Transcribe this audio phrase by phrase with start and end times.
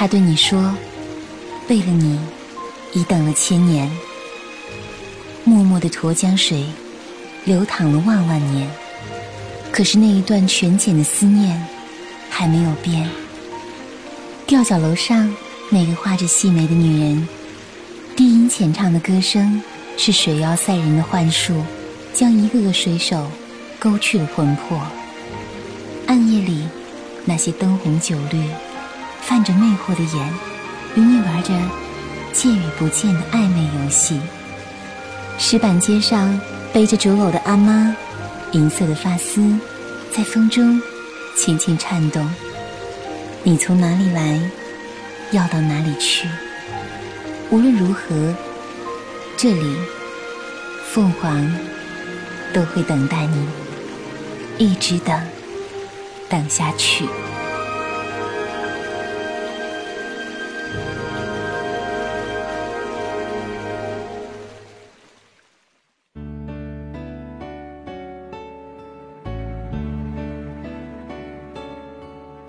[0.00, 0.72] 他对你说
[1.68, 2.20] ：“为了你，
[2.92, 3.90] 已等了千年。
[5.42, 6.66] 默默的沱江水，
[7.44, 8.70] 流淌了万万年。
[9.72, 11.60] 可是那一段泉浅的思念，
[12.30, 13.10] 还没有变。
[14.46, 15.34] 吊脚楼上
[15.68, 17.28] 那个画着细眉的女人，
[18.14, 19.60] 低吟浅唱的歌声，
[19.96, 21.60] 是水妖赛人的幻术，
[22.14, 23.28] 将一个个水手
[23.80, 24.80] 勾去了魂魄。
[26.06, 26.68] 暗夜里，
[27.24, 28.40] 那些灯红酒绿。”
[29.28, 30.34] 泛着魅惑的眼，
[30.94, 31.52] 与你玩着
[32.32, 34.18] 见与不见的暧昧游戏。
[35.36, 36.40] 石板街上
[36.72, 37.94] 背着竹篓的阿妈，
[38.52, 39.54] 银色的发丝
[40.10, 40.80] 在风中
[41.36, 42.26] 轻轻颤动。
[43.42, 44.40] 你从哪里来，
[45.32, 46.26] 要到哪里去？
[47.50, 48.34] 无论如何，
[49.36, 49.76] 这里
[50.90, 51.54] 凤凰
[52.54, 53.46] 都会等待你，
[54.56, 55.20] 一直等，
[56.30, 57.04] 等下去。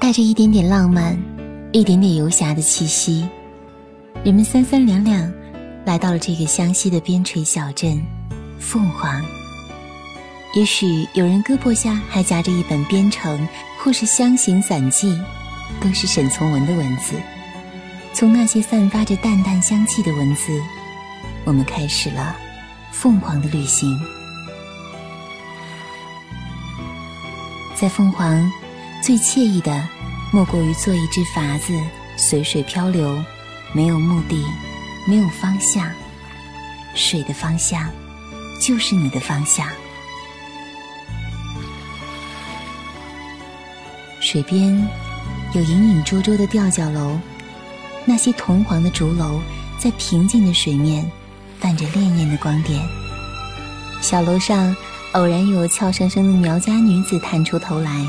[0.09, 1.15] 带着一点点浪漫，
[1.71, 3.29] 一点点游侠的气息，
[4.23, 5.31] 人们三三两两
[5.85, 8.03] 来到了这个湘西的边陲小镇
[8.59, 9.23] 凤凰。
[10.55, 15.15] 也许有人胳膊下还夹着一本编程或是乡行散记，
[15.79, 17.13] 都是沈从文的文字。
[18.11, 20.59] 从那些散发着淡淡香气的文字，
[21.45, 22.35] 我们开始了
[22.91, 23.95] 凤凰的旅行。
[27.75, 28.51] 在凤凰，
[29.03, 29.87] 最惬意的。
[30.31, 31.73] 莫过于做一只筏子，
[32.15, 33.23] 随水漂流，
[33.73, 34.43] 没有目的，
[35.07, 35.89] 没有方向。
[36.93, 37.89] 水的方向，
[38.61, 39.67] 就是你的方向。
[44.19, 44.87] 水边
[45.53, 47.17] 有隐隐绰绰的吊脚楼，
[48.05, 49.41] 那些铜黄的竹楼
[49.79, 51.09] 在平静的水面
[51.59, 52.79] 泛着潋滟的光点。
[53.99, 54.75] 小楼上
[55.13, 58.05] 偶然有俏生生的苗家女子探出头来，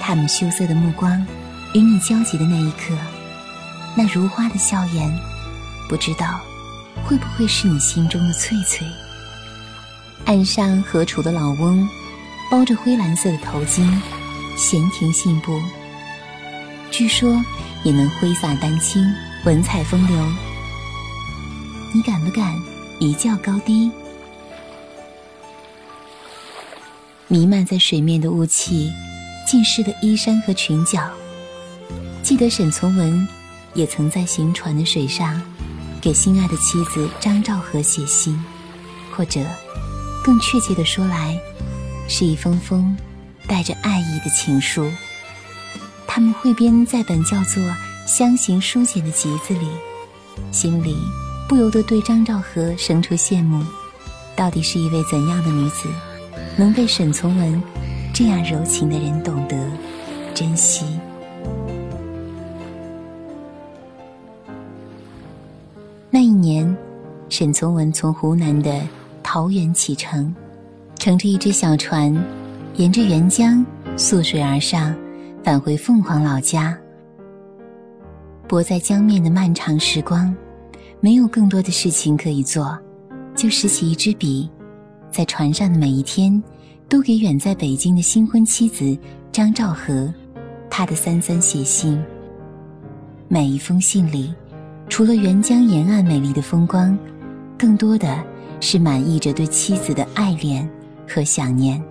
[0.00, 1.24] 她们羞涩的目光。
[1.74, 2.96] 与你交集的那一刻，
[3.96, 5.12] 那如花的笑颜，
[5.88, 6.40] 不知道
[7.04, 8.86] 会不会是你心中的翠翠。
[10.24, 11.86] 岸上何处的老翁，
[12.48, 14.00] 包着灰蓝色的头巾，
[14.56, 15.60] 闲庭信步，
[16.92, 17.44] 据说
[17.82, 19.04] 也能挥洒丹青，
[19.44, 20.16] 文采风流。
[21.92, 22.56] 你敢不敢
[23.00, 23.90] 一较高低？
[27.26, 28.92] 弥漫在水面的雾气，
[29.44, 31.10] 浸湿的衣衫和裙角。
[32.24, 33.28] 记得沈从文
[33.74, 35.38] 也曾在行船的水上，
[36.00, 38.42] 给心爱的妻子张兆和写信，
[39.12, 39.44] 或者，
[40.24, 41.38] 更确切的说来，
[42.08, 42.96] 是一封封
[43.46, 44.90] 带着爱意的情书。
[46.06, 47.62] 他们汇编在本叫做
[48.06, 49.68] 《相行书简》的集子里，
[50.50, 50.96] 心里
[51.46, 53.62] 不由得对张兆和生出羡慕。
[54.34, 55.90] 到底是一位怎样的女子，
[56.56, 57.62] 能被沈从文
[58.14, 59.56] 这样柔情的人懂得、
[60.34, 60.86] 珍惜？
[67.36, 68.80] 沈从文从湖南的
[69.20, 70.32] 桃源启程，
[71.00, 72.14] 乘着一只小船，
[72.76, 74.94] 沿着沅江溯水而上，
[75.42, 76.78] 返回凤凰老家。
[78.46, 80.32] 泊在江面的漫长时光，
[81.00, 82.78] 没有更多的事情可以做，
[83.34, 84.48] 就拾起一支笔，
[85.10, 86.40] 在船上的每一天，
[86.88, 88.96] 都给远在北京的新婚妻子
[89.32, 90.08] 张兆和，
[90.70, 92.00] 他的三三写信。
[93.26, 94.32] 每一封信里。
[94.86, 96.96] 除了沅江沿岸美丽的风光，
[97.58, 98.22] 更多的
[98.60, 100.68] 是满溢着对妻子的爱恋
[101.08, 101.82] 和想念。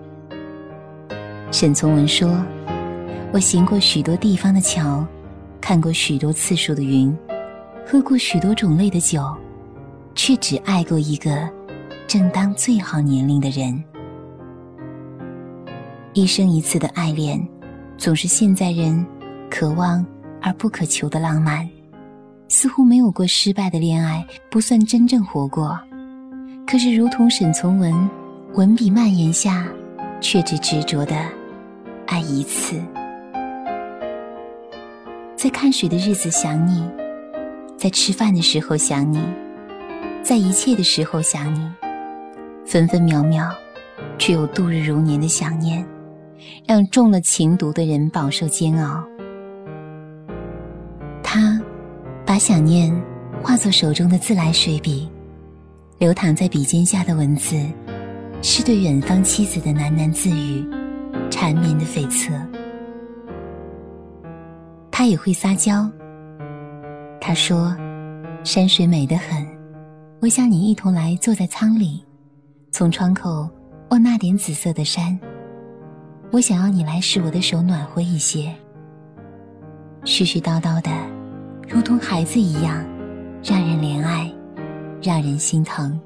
[1.50, 2.44] 沈从文说
[3.32, 5.06] ：“我行过许多地方的桥，
[5.60, 7.16] 看过许多次数的云，
[7.86, 9.22] 喝过许多种类的酒，
[10.14, 11.48] 却只爱过一个
[12.06, 13.82] 正当最好年龄的人。
[16.12, 17.40] 一生一次的爱恋，
[17.96, 19.04] 总是现在人
[19.50, 20.04] 渴望
[20.40, 21.68] 而不可求的浪漫。”
[22.48, 25.78] 似乎没有过失败的恋爱不算真正活过，
[26.66, 28.08] 可是如同沈从文，
[28.54, 29.66] 文笔蔓延下，
[30.20, 31.16] 却只执着的
[32.06, 32.80] 爱一次。
[35.36, 36.82] 在看水的日子想你，
[37.76, 39.20] 在吃饭的时候想你，
[40.22, 41.70] 在一切的时候想你，
[42.64, 43.50] 分分秒秒，
[44.18, 45.84] 却有度日如年的想念，
[46.66, 49.04] 让中了情毒的人饱受煎熬。
[52.34, 52.92] 把想念
[53.40, 55.08] 化作手中的自来水笔，
[55.98, 57.54] 流淌在笔尖下的文字，
[58.42, 60.68] 是对远方妻子的喃喃自语，
[61.30, 62.32] 缠绵的悱恻。
[64.90, 65.88] 他也会撒娇。
[67.20, 67.72] 他说
[68.42, 69.46] ：“山水美得很，
[70.20, 72.04] 我想你一同来坐在舱里，
[72.72, 73.48] 从窗口
[73.90, 75.16] 望那点紫色的山。
[76.32, 78.52] 我想要你来使我的手暖和一些。”
[80.04, 80.90] 絮絮叨叨的，
[81.68, 82.84] 如同孩子一样，
[83.42, 84.30] 让人怜爱，
[85.02, 85.98] 让人心疼。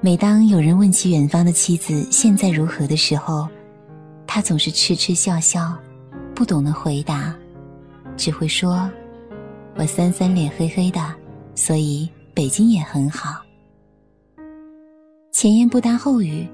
[0.00, 3.48] 每当有人问起远方的妻子现在如何的时候，
[4.26, 5.74] 他总是痴痴笑笑，
[6.34, 7.34] 不懂得回答，
[8.16, 8.88] 只会说
[9.76, 11.00] ：“我三三脸黑黑的，
[11.54, 13.40] 所以北京也很好。”
[15.32, 16.46] 前言不搭后语，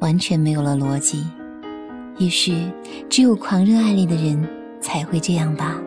[0.00, 1.24] 完全没有了逻辑。
[2.16, 2.70] 也许
[3.10, 4.48] 只有狂热爱恋的人
[4.84, 5.80] 才会这样吧，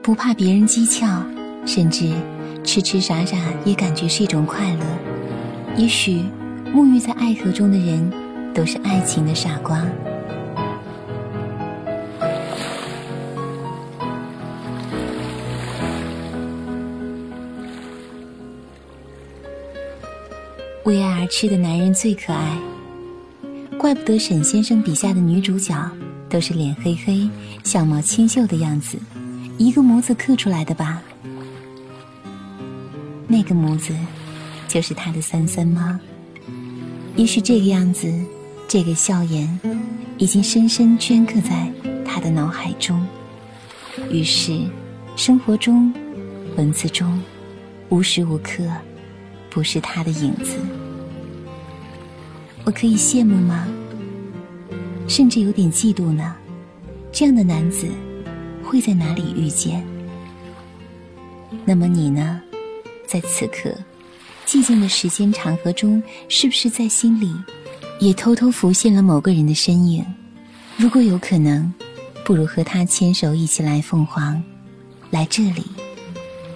[0.00, 1.20] 不怕别人讥诮，
[1.66, 2.14] 甚至
[2.62, 4.84] 痴痴傻傻也感觉是一种快乐。
[5.76, 6.22] 也许
[6.72, 8.28] 沐浴在爱河中的人。
[8.58, 9.86] 都是爱情的傻瓜。
[20.82, 22.58] 为爱而痴的男人最可爱，
[23.78, 25.72] 怪不得沈先生笔下的女主角
[26.28, 27.28] 都是脸黑黑、
[27.64, 28.98] 相貌清秀的样子，
[29.56, 31.02] 一个模子刻出来的吧？
[33.26, 33.94] 那个模子，
[34.68, 36.00] 就是他的三三吗？
[37.16, 38.12] 也许这个样子。
[38.70, 39.58] 这个笑颜
[40.18, 41.72] 已经深深镌刻在
[42.04, 43.02] 他的脑海中，
[44.10, 44.60] 于是，
[45.16, 45.90] 生活中、
[46.54, 47.18] 文字中，
[47.88, 48.62] 无时无刻
[49.48, 50.58] 不是他的影子。
[52.64, 53.66] 我可以羡慕吗？
[55.08, 56.36] 甚至有点嫉妒呢？
[57.10, 57.88] 这样的男子
[58.62, 59.84] 会在哪里遇见？
[61.64, 62.40] 那么你呢？
[63.06, 63.74] 在此刻
[64.46, 67.34] 寂静的时间长河中，是不是在心里？
[68.00, 70.04] 也偷偷浮现了某个人的身影，
[70.76, 71.72] 如果有可能，
[72.24, 74.40] 不如和他牵手一起来凤凰，
[75.10, 75.64] 来这里，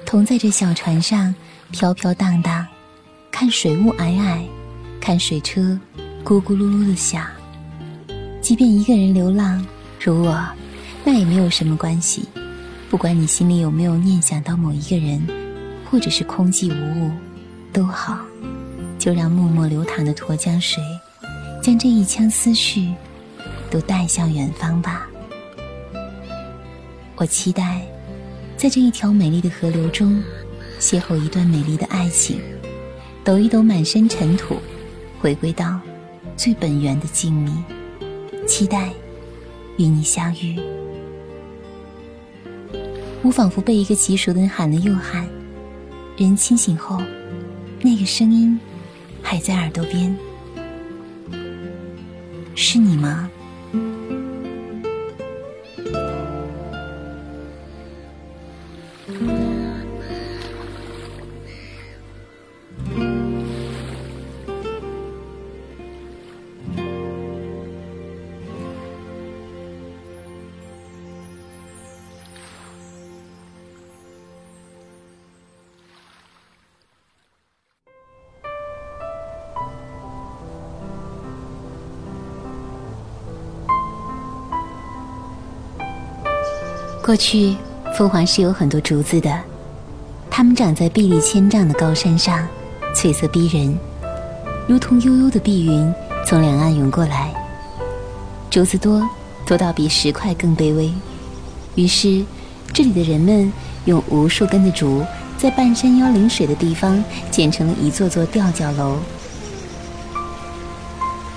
[0.04, 1.34] 同在这小船上
[1.70, 2.64] 飘飘荡荡，
[3.30, 4.44] 看水雾霭霭，
[5.00, 5.80] 看水车
[6.22, 7.26] 咕咕噜噜的响。
[8.42, 9.64] 即便一个人流浪，
[10.00, 10.44] 如我，
[11.04, 12.24] 那也没有什么关系。
[12.90, 15.24] 不管你心里有没有念想到某一个人，
[15.88, 17.10] 或者是空寂无物，
[17.72, 18.18] 都好，
[18.98, 20.82] 就让默默流淌的沱江水。
[21.62, 22.92] 将这一腔思绪
[23.70, 25.06] 都带向远方吧。
[27.14, 27.80] 我期待，
[28.56, 30.20] 在这一条美丽的河流中，
[30.80, 32.40] 邂逅一段美丽的爱情，
[33.22, 34.56] 抖一抖满身尘土，
[35.20, 35.78] 回归到
[36.36, 37.52] 最本源的静谧。
[38.46, 38.92] 期待
[39.76, 40.60] 与你相遇。
[43.22, 45.28] 我仿佛被一个极熟的人喊了又喊，
[46.16, 47.00] 人清醒后，
[47.80, 48.58] 那个声音
[49.22, 50.16] 还在耳朵边。
[52.54, 53.30] 是你吗？
[87.04, 87.56] 过去，
[87.98, 89.36] 凤凰是有很多竹子的，
[90.30, 92.46] 它们长在壁立千丈的高山上，
[92.94, 93.76] 翠色逼人，
[94.68, 95.92] 如同悠悠的碧云
[96.24, 97.34] 从两岸涌过来。
[98.48, 99.02] 竹子多，
[99.44, 100.94] 多到比石块更卑微，
[101.74, 102.24] 于是
[102.72, 103.52] 这里的人们
[103.86, 105.04] 用无数根的竹，
[105.36, 108.96] 在半山腰临水的地方建成了一座座吊脚楼。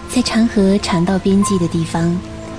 [0.09, 2.15] 在长河长到边际的地方，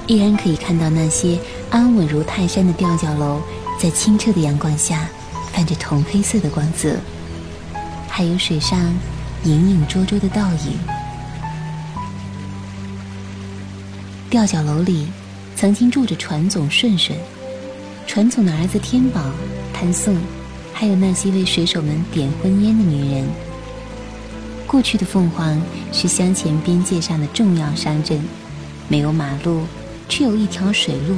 [0.09, 1.39] 依然可以看到那些。
[1.71, 3.41] 安稳如泰山的吊脚楼，
[3.81, 5.09] 在清澈的阳光下，
[5.53, 6.97] 泛着铜黑色的光泽，
[8.09, 8.79] 还有水上
[9.45, 10.79] 隐隐绰绰的倒影。
[14.31, 15.09] 吊脚楼里，
[15.55, 17.19] 曾经住着船总顺顺，
[18.07, 19.21] 船总的儿子天宝、
[19.73, 20.17] 谭颂，
[20.73, 23.27] 还有那些为水手们点婚烟的女人。
[24.67, 25.61] 过去的凤凰
[25.93, 28.21] 是湘黔边界上的重要商镇，
[28.89, 29.63] 没有马路，
[30.09, 31.17] 却有一条水路，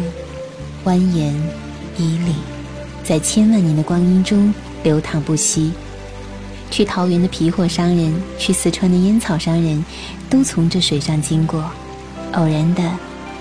[0.88, 1.34] 蜿蜒
[1.98, 2.32] 迤逦，
[3.04, 5.70] 在千万年的光阴中流淌不息。
[6.70, 9.84] 去桃园的皮货商人，去四川的烟草商人，
[10.30, 11.62] 都从这水上经过，
[12.32, 12.82] 偶然的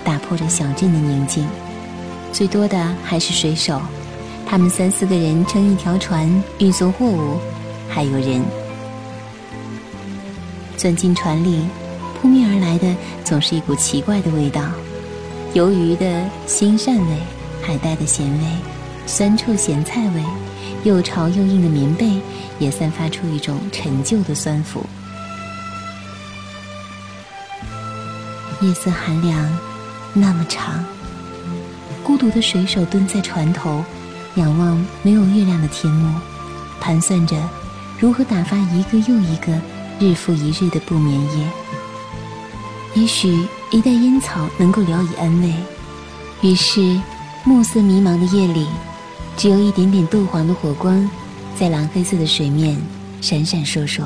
[0.04, 1.46] 打破着小镇的宁静。
[2.32, 3.80] 最多的还是水手，
[4.46, 7.38] 他们三四个人撑一条船运送货物，
[7.88, 8.42] 还有人
[10.76, 11.62] 钻进船里，
[12.20, 14.62] 扑面而来的总是一股奇怪的味道：
[15.54, 17.18] 鱿鱼的腥膻味，
[17.62, 18.44] 海带的咸味，
[19.06, 20.22] 酸臭咸菜味，
[20.84, 22.20] 又潮又硬的棉被。
[22.58, 24.84] 也散发出一种陈旧的酸腐。
[28.60, 29.58] 夜色寒凉，
[30.12, 30.84] 那么长。
[32.02, 33.84] 孤独的水手蹲在船头，
[34.34, 36.20] 仰望没有月亮的天幕，
[36.80, 37.36] 盘算着
[38.00, 39.52] 如何打发一个又一个
[40.00, 41.48] 日复一日的不眠夜。
[42.94, 45.54] 也许一袋烟草能够聊以安慰。
[46.40, 47.00] 于是，
[47.48, 48.66] 暮色迷茫的夜里，
[49.34, 51.08] 只有一点点豆黄的火光。
[51.56, 52.76] 在蓝黑色的水面
[53.22, 54.02] 闪闪烁烁，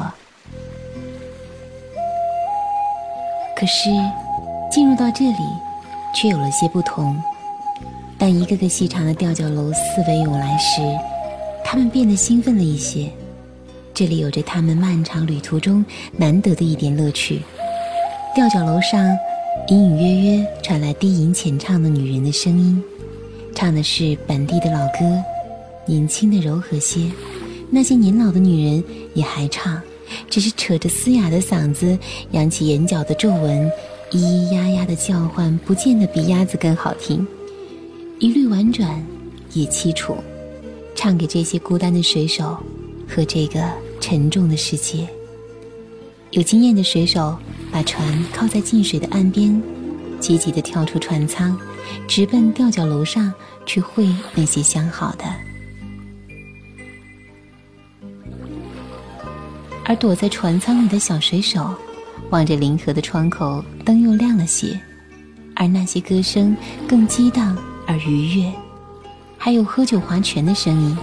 [3.56, 3.90] 可是
[4.70, 5.38] 进入到这里，
[6.14, 7.20] 却有了些不同。
[8.16, 10.80] 当一个个细长的吊脚楼四围涌来时，
[11.64, 13.10] 他们变得兴奋了一些。
[13.92, 15.84] 这里有着他们漫长旅途中
[16.16, 17.42] 难得的一点乐趣。
[18.36, 19.04] 吊脚楼上
[19.66, 22.82] 隐隐约约传来低吟浅唱的女人的声音，
[23.54, 25.22] 唱的是本地的老歌，
[25.86, 27.10] 年轻的柔和些。
[27.70, 29.80] 那些年老的女人也还唱，
[30.28, 31.96] 只是扯着嘶哑的嗓子，
[32.32, 33.70] 扬起眼角的皱纹，
[34.10, 37.26] 咿咿呀呀的叫唤，不见得比鸭子更好听。
[38.18, 39.04] 一律婉转，
[39.52, 40.16] 也凄楚，
[40.94, 42.56] 唱给这些孤单的水手
[43.08, 43.62] 和这个
[44.00, 45.08] 沉重的世界。
[46.30, 47.36] 有经验的水手
[47.70, 49.62] 把船靠在进水的岸边，
[50.18, 51.58] 积极地跳出船舱，
[52.06, 53.32] 直奔吊脚楼上
[53.66, 55.24] 去会那些相好的。
[59.84, 61.74] 而躲在船舱里的小水手，
[62.30, 64.78] 望着临河的窗口，灯又亮了些，
[65.56, 66.56] 而那些歌声
[66.88, 67.56] 更激荡
[67.86, 68.52] 而愉悦，
[69.36, 70.96] 还有喝酒划拳的声音。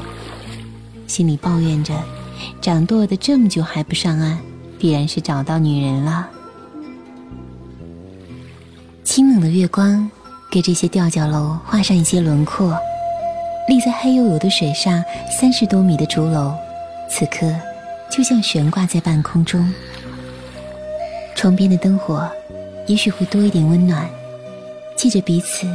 [1.08, 1.94] 心里抱怨着，
[2.62, 4.40] 掌舵的这么久还不上岸，
[4.78, 6.30] 必然是找到女人了。
[9.04, 10.10] 清冷的月光
[10.52, 12.76] 给这些吊脚楼画上一些轮廓，
[13.68, 16.54] 立在黑黝黝的水上三十多米的竹楼，
[17.10, 17.54] 此刻。
[18.10, 19.72] 就像悬挂在半空中，
[21.36, 22.28] 窗边的灯火，
[22.88, 24.10] 也许会多一点温暖，
[24.98, 25.68] 借着彼此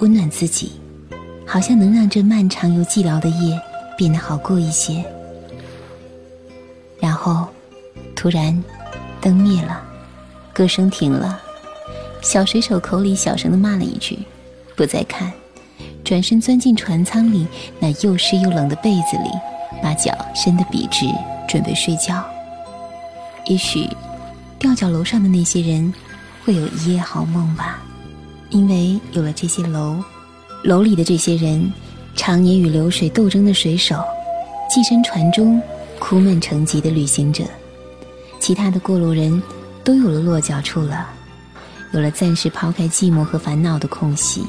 [0.00, 0.78] 温暖自己，
[1.46, 3.58] 好像能让这漫长又寂寥的夜
[3.96, 5.02] 变得好过一些。
[7.00, 7.48] 然后，
[8.14, 8.62] 突然，
[9.18, 9.82] 灯灭了，
[10.52, 11.40] 歌声停了，
[12.22, 14.18] 小水手口里小声的骂了一句，
[14.76, 15.32] 不再看，
[16.04, 17.46] 转身钻进船舱里
[17.78, 19.30] 那又湿又冷的被子里，
[19.82, 21.06] 把脚伸得笔直。
[21.48, 22.24] 准备睡觉。
[23.46, 23.88] 也许，
[24.56, 25.92] 吊脚楼上的那些人
[26.44, 27.82] 会有一夜好梦吧，
[28.50, 29.96] 因为有了这些楼，
[30.62, 31.68] 楼里的这些人，
[32.14, 34.00] 常年与流水斗争的水手，
[34.68, 35.60] 寄身船中
[35.98, 37.42] 苦闷成疾的旅行者，
[38.38, 39.42] 其他的过路人
[39.82, 41.10] 都有了落脚处了，
[41.92, 44.44] 有了暂时抛开寂寞和烦恼的空隙。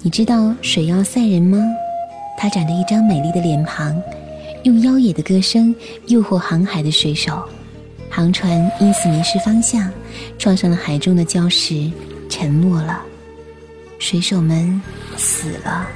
[0.00, 1.58] 你知道水妖赛人吗？
[2.38, 3.96] 他长着一张美丽的脸庞，
[4.64, 5.74] 用妖冶的歌声
[6.06, 7.42] 诱惑航海的水手。
[8.10, 9.90] 航船因此迷失方向，
[10.36, 11.90] 撞上了海中的礁石，
[12.28, 13.00] 沉没了。
[13.98, 14.82] 水手们
[15.16, 15.86] 死了。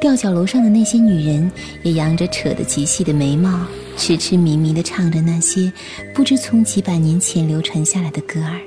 [0.00, 1.50] 吊脚楼上的那些女人
[1.82, 3.64] 也扬着扯得极细的眉毛，
[3.96, 5.72] 痴痴迷迷地唱着那些
[6.14, 8.60] 不知从几百年前流传下来的歌儿。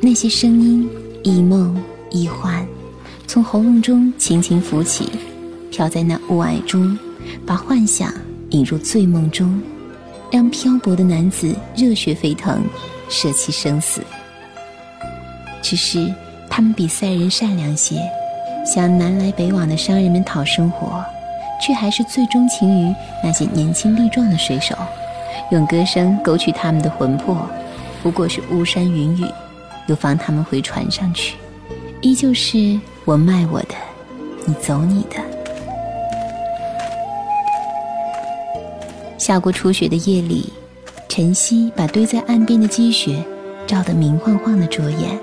[0.00, 0.88] 那些声音
[1.22, 1.76] 一梦
[2.10, 2.66] 一幻。
[3.26, 5.10] 从喉咙中轻轻浮起，
[5.70, 6.98] 飘在那雾霭中，
[7.44, 8.10] 把幻想
[8.50, 9.60] 引入醉梦中，
[10.30, 12.62] 让漂泊的男子热血沸腾，
[13.10, 14.00] 舍弃生死。
[15.60, 16.10] 只是
[16.48, 18.00] 他们比赛人善良些，
[18.64, 21.04] 向南来北往的商人们讨生活，
[21.60, 24.74] 却还是最钟情于那些年轻力壮的水手，
[25.50, 27.48] 用歌声勾取他们的魂魄，
[28.02, 29.24] 不过是巫山云雨，
[29.86, 31.36] 又放他们回船上去，
[32.00, 32.78] 依旧是。
[33.04, 33.74] 我卖我的，
[34.44, 35.16] 你走你的。
[39.16, 40.52] 下过初雪的夜里，
[41.08, 43.24] 晨曦把堆在岸边的积雪
[43.66, 45.18] 照得明晃晃的灼眼。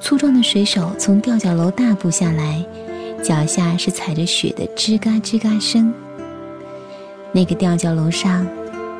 [0.00, 2.60] 粗壮的水手从吊脚楼大步下来，
[3.22, 5.94] 脚下是踩着雪的吱嘎吱嘎声。
[7.30, 8.44] 那个吊脚楼上，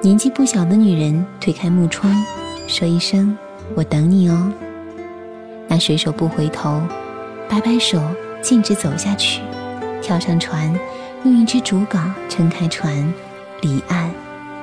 [0.00, 2.14] 年纪不小的女人推开木窗，
[2.68, 3.36] 说一声
[3.74, 4.52] “我等你哦”。
[5.66, 6.80] 那水手不回头，
[7.48, 8.00] 摆摆手，
[8.40, 9.42] 径直走下去，
[10.00, 10.72] 跳上船，
[11.24, 13.12] 用一只竹篙撑开船，
[13.60, 14.08] 离岸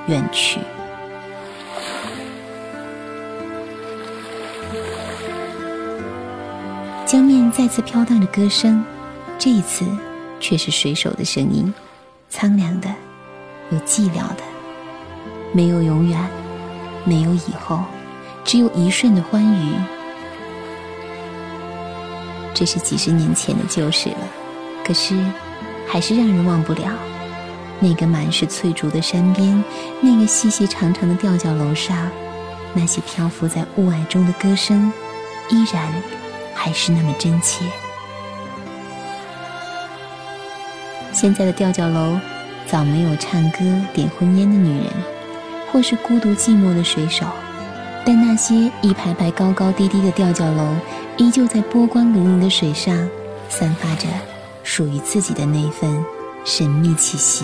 [0.07, 0.59] 远去。
[7.05, 8.83] 江面再次飘荡着歌声，
[9.39, 9.85] 这一次
[10.41, 11.73] 却是水手的声音，
[12.29, 12.93] 苍凉的，
[13.71, 14.43] 有寂寥的，
[15.53, 16.19] 没有永远，
[17.05, 17.79] 没有以后，
[18.43, 19.73] 只有一瞬的欢愉。
[22.53, 24.27] 这是几十年前的旧事了，
[24.83, 25.15] 可是
[25.87, 26.91] 还是让人忘不了
[27.79, 29.63] 那个满是翠竹的山边，
[30.01, 32.11] 那个细细长长的吊脚楼上，
[32.73, 34.91] 那些漂浮在雾霭中的歌声，
[35.49, 35.89] 依然。
[36.61, 37.63] 还是那么真切。
[41.19, 42.17] 现在的吊脚楼，
[42.65, 43.59] 早没有唱歌
[43.93, 44.85] 点婚烟的女人，
[45.69, 47.25] 或是孤独寂寞的水手，
[48.05, 50.73] 但那些一排排高高低低的吊脚楼，
[51.17, 52.95] 依旧在波光粼粼的水上，
[53.49, 54.07] 散发着
[54.63, 55.93] 属于自己的那份
[56.45, 57.43] 神秘气息。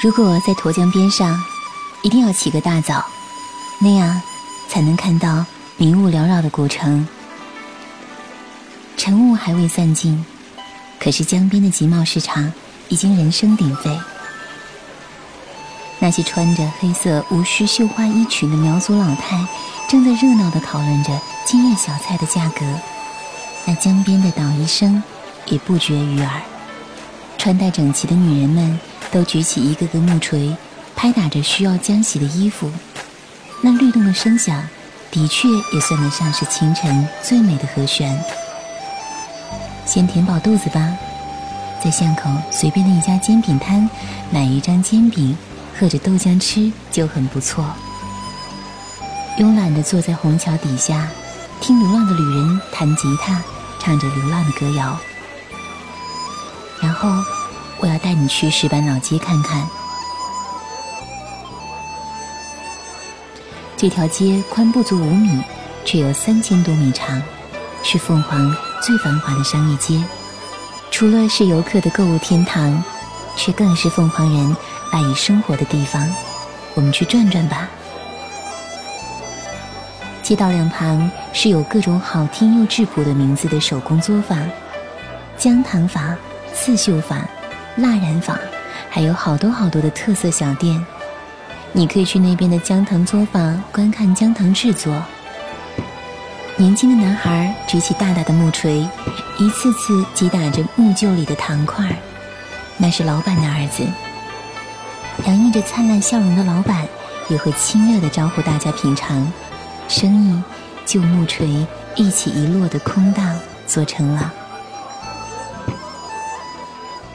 [0.00, 1.36] 如果在沱江边上，
[2.02, 3.04] 一定要起个大早，
[3.80, 4.22] 那样
[4.68, 5.44] 才能看到
[5.76, 7.04] 迷雾缭绕的古城。
[8.96, 10.24] 晨雾还未散尽，
[11.00, 12.52] 可是江边的集贸市场
[12.88, 13.98] 已经人声鼎沸。
[15.98, 19.44] 那些穿着黑色无须绣花衣裙的苗族老太，
[19.88, 22.64] 正在热闹地讨论着今日小菜的价格。
[23.64, 25.02] 那江边的捣衣声
[25.46, 26.40] 也不绝于耳。
[27.36, 28.78] 穿戴整齐的女人们。
[29.10, 30.56] 都举起一个个木锤，
[30.94, 32.70] 拍打着需要浆洗的衣服。
[33.62, 34.68] 那律动的声响，
[35.10, 38.22] 的确也算得上是清晨最美的和弦。
[39.86, 40.92] 先填饱肚子吧，
[41.82, 43.88] 在巷口随便的一家煎饼摊，
[44.30, 45.36] 买一张煎饼，
[45.78, 47.64] 喝着豆浆吃就很不错。
[49.38, 51.08] 慵懒地坐在虹桥底下，
[51.60, 53.42] 听流浪的旅人弹吉他，
[53.78, 54.98] 唱着流浪的歌谣，
[56.82, 57.08] 然后。
[57.80, 59.66] 我要带你去石板老街看看。
[63.76, 65.42] 这条街宽不足五米，
[65.84, 67.22] 却有三千多米长，
[67.82, 70.02] 是凤凰最繁华的商业街。
[70.90, 72.82] 除了是游客的购物天堂，
[73.36, 74.56] 却更是凤凰人
[74.92, 76.08] 赖以生活的地方。
[76.74, 77.68] 我们去转转吧。
[80.22, 84.38] 街道两旁是有各种好听又质朴的名字的手工作坊，
[85.36, 86.16] 姜糖坊、
[86.52, 87.18] 刺绣坊。
[87.78, 88.36] 蜡染坊，
[88.90, 90.84] 还有好多好多的特色小店，
[91.72, 95.00] 你可以去那边的姜糖作坊观看姜糖制作。
[96.56, 98.80] 年轻的男孩举起大大的木锤，
[99.38, 101.96] 一次次击打着木臼里的糖块，
[102.76, 103.86] 那是老板的儿子。
[105.24, 106.84] 洋溢着灿烂笑容的老板
[107.28, 109.32] 也会亲热地招呼大家品尝，
[109.86, 110.42] 生意
[110.84, 111.64] 就木锤
[111.94, 113.38] 一起一落的空荡
[113.68, 114.34] 做成了。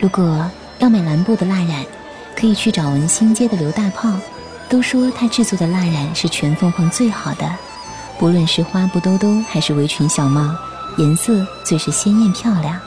[0.03, 0.45] 如果
[0.79, 1.81] 要买蓝布的蜡染，
[2.35, 4.11] 可以去找文兴街的刘大炮。
[4.67, 7.49] 都说他制作的蜡染是全凤凰最好的，
[8.19, 10.53] 不论是花布兜兜还是围裙小帽，
[10.97, 12.77] 颜色最是鲜艳漂亮。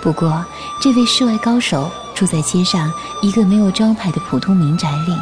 [0.00, 0.42] 不过，
[0.80, 5.14] 这位世外高手住在街上一个没有招牌的普通民宅里，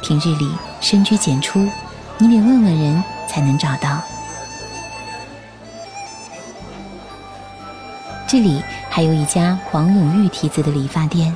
[0.00, 1.68] 平日里深居简出，
[2.16, 4.02] 你得问问人才能找到。
[8.34, 11.32] 这里还有一家黄永玉题字的理发店，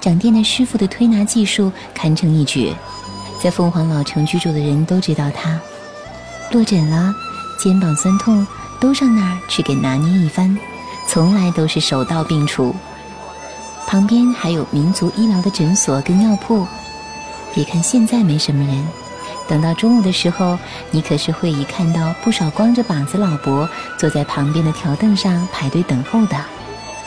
[0.00, 2.72] 掌店的师傅的推拿技术堪称一绝，
[3.42, 5.60] 在凤凰老城居住的人都知道他。
[6.52, 7.12] 落枕了，
[7.58, 8.46] 肩膀酸痛，
[8.78, 10.56] 都上那儿去给拿捏一番，
[11.08, 12.72] 从来都是手到病除。
[13.88, 16.64] 旁边还有民族医疗的诊所跟药铺，
[17.52, 18.86] 别看现在没什么人。
[19.50, 20.56] 等到中午的时候，
[20.92, 26.36] 你可是会一看到不少光着膀子老伯坐在旁边的条凳上排队等候的。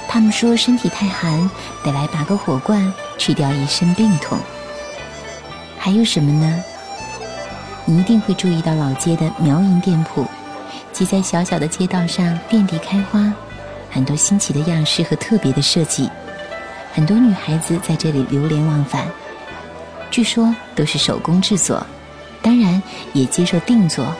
[0.09, 1.49] 他们说身体太寒，
[1.85, 4.37] 得来拔个火罐，去掉一身病痛。
[5.77, 6.61] 还有什么呢？
[7.85, 10.27] 你一定会注意到老街的苗银店铺，
[10.91, 13.33] 挤在小小的街道上，遍地开花，
[13.89, 16.09] 很多新奇的样式和特别的设计，
[16.93, 19.07] 很多女孩子在这里流连忘返。
[20.11, 21.81] 据说都是手工制作。
[22.43, 22.79] 当然
[23.13, 24.13] 也接受定做。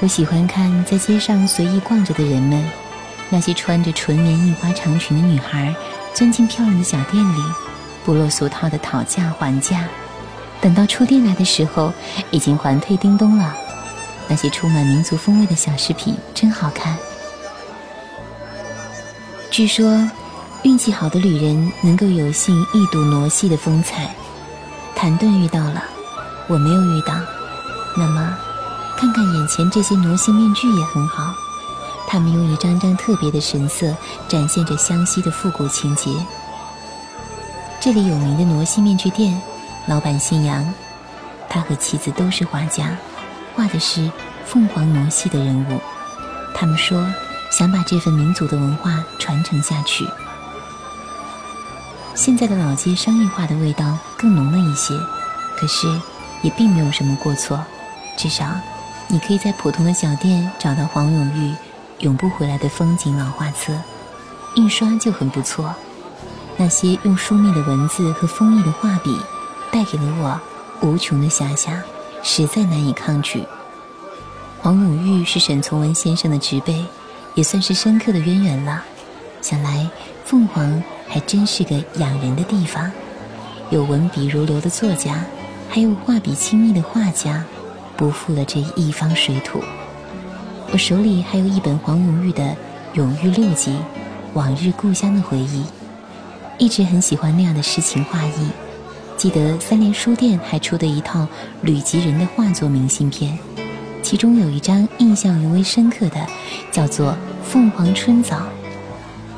[0.00, 2.64] 我喜欢看在街上随意逛着的人们，
[3.28, 5.74] 那些穿着纯棉印花长裙的女孩，
[6.14, 7.42] 钻进漂亮的小店里，
[8.02, 9.86] 不落俗套的讨价还价。
[10.58, 11.92] 等到出店来的时候，
[12.30, 13.54] 已经还退叮咚了。
[14.26, 16.96] 那些充满民族风味的小饰品真好看。
[19.50, 20.08] 据说，
[20.62, 24.14] 运气好的旅人能够有幸一睹傩戏的风采。
[24.94, 25.82] 谭盾遇到了，
[26.48, 27.14] 我没有遇到。
[27.96, 28.36] 那么。
[28.96, 31.32] 看看眼前这些傩戏面具也很好，
[32.06, 33.96] 他们用一张张特别的神色
[34.28, 36.10] 展现着湘西的复古情节。
[37.80, 39.40] 这里有名的傩戏面具店，
[39.86, 40.70] 老板姓杨，
[41.48, 42.94] 他和妻子都是画家，
[43.56, 44.12] 画的是
[44.44, 45.80] 凤凰傩戏的人物。
[46.54, 47.02] 他们说
[47.50, 50.06] 想把这份民族的文化传承下去。
[52.14, 54.94] 现在的老街商业化的味道更浓了一些，
[55.56, 55.88] 可是
[56.42, 57.58] 也并没有什么过错，
[58.16, 58.46] 至少。
[59.08, 61.50] 你可以在普通的小店找到黄永玉
[61.98, 63.72] 《永不回来的风景》老画册，
[64.54, 65.74] 印刷就很不错。
[66.56, 69.18] 那些用疏密的文字和锋利的画笔，
[69.72, 70.40] 带给了我
[70.86, 71.74] 无穷的遐想，
[72.22, 73.44] 实在难以抗拒。
[74.60, 76.84] 黄永玉是沈从文先生的侄辈，
[77.34, 78.84] 也算是深刻的渊源了。
[79.40, 79.90] 想来
[80.24, 82.90] 凤凰还真是个养人的地方，
[83.68, 85.22] 有文笔如流的作家，
[85.68, 87.44] 还有画笔亲密的画家。
[87.96, 89.60] 不负了这一方水土。
[90.72, 92.42] 我手里还有一本黄永玉的
[92.94, 93.72] 《永玉六集》，
[94.32, 95.64] 往日故乡的回忆。
[96.56, 98.48] 一直很喜欢那样的诗情画意。
[99.18, 101.26] 记得三联书店还出的一套
[101.60, 103.38] 吕吉人的画作明信片，
[104.02, 106.26] 其中有一张印象尤为深刻的，
[106.72, 107.12] 叫做
[107.44, 108.36] 《凤凰春早》，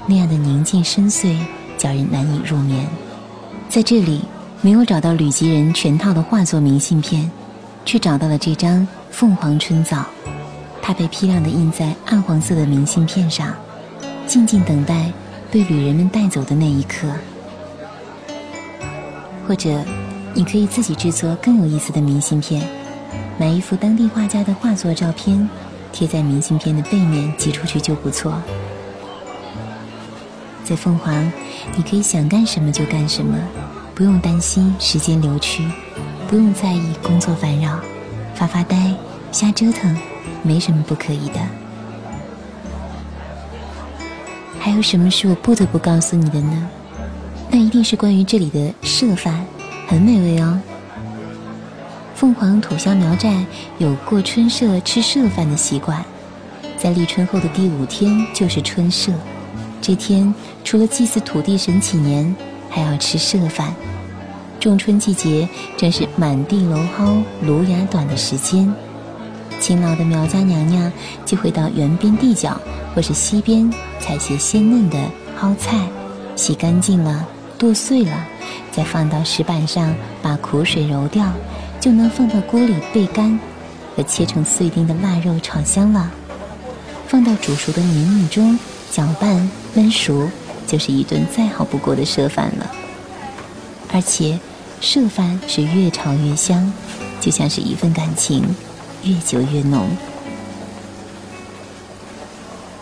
[0.07, 1.37] 那样的宁静深邃，
[1.79, 2.87] 叫人难以入眠。
[3.69, 4.23] 在这里
[4.61, 7.31] 没有找到吕吉人全套的画作明信片。
[7.85, 8.81] 却找到了这张
[9.11, 9.97] 《凤凰春早》，
[10.81, 13.53] 它被批量的印在暗黄色的明信片上，
[14.25, 15.13] 静静等待
[15.51, 17.09] 被旅人们带走的那一刻。
[19.49, 19.85] 或者，
[20.33, 22.63] 你可以自己制作更有意思的明信片，
[23.37, 25.49] 买一幅当地画家的画作照片，
[25.91, 28.41] 贴在明信片的背面寄出去就不错。
[30.65, 31.31] 在凤凰，
[31.77, 33.37] 你可以想干什么就干什么，
[33.95, 35.65] 不用担心时间流去。
[36.29, 37.79] 不用在意工作烦扰，
[38.35, 38.95] 发发呆，
[39.31, 39.95] 瞎折腾，
[40.43, 41.41] 没什么不可以的。
[44.59, 46.69] 还有什么是我不得不告诉你的呢？
[47.51, 49.45] 那一定是关于这里的社饭，
[49.87, 50.59] 很美味哦。
[52.15, 53.45] 凤凰土乡苗寨
[53.77, 56.03] 有过春社吃社饭的习惯，
[56.79, 59.13] 在立春后的第五天就是春社，
[59.83, 62.35] 这天除了祭祀土地神祈年，
[62.71, 63.75] 还要吃社饭。
[64.61, 68.73] 仲春季节正是满地蒌蒿、芦芽短的时间，
[69.59, 70.91] 勤劳的苗家娘娘
[71.27, 72.61] 就会到园边地角
[72.95, 73.69] 或是溪边
[73.99, 74.97] 采些鲜嫩的
[75.37, 75.77] 蒿菜，
[76.37, 77.27] 洗干净了、
[77.59, 78.25] 剁碎了，
[78.71, 79.93] 再放到石板上
[80.23, 81.29] 把苦水揉掉，
[81.81, 83.37] 就能放到锅里焙干，
[83.97, 86.09] 和切成碎丁的腊肉炒香了，
[87.09, 88.57] 放到煮熟的黏米中
[88.93, 90.31] 搅拌焖熟，
[90.67, 92.71] 就是一顿再好不过的奢饭了，
[93.93, 94.39] 而且。
[94.85, 96.73] 社饭是越炒越香，
[97.21, 98.43] 就像是一份感情，
[99.05, 99.89] 越久越浓。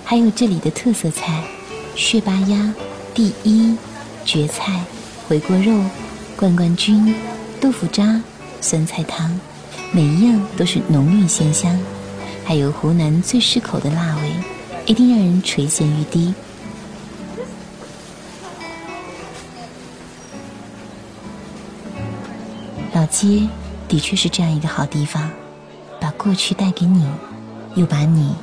[0.03, 1.45] 还有这里的特色菜：
[1.95, 2.73] 血八鸭、
[3.13, 3.77] 第一、
[4.25, 4.83] 蕨菜、
[5.29, 5.79] 回锅肉、
[6.37, 7.15] 罐罐菌、
[7.61, 8.23] 豆腐渣、
[8.63, 9.39] 酸菜汤，
[9.93, 11.79] 每一样都是浓郁鲜香。
[12.47, 14.33] 还有湖南最适口的辣味，
[14.87, 16.33] 一定让人垂涎欲滴。
[23.11, 23.47] 街
[23.89, 25.31] 的确是这样一个好地方，
[26.01, 27.05] 把过去带给你，
[27.75, 28.35] 又把你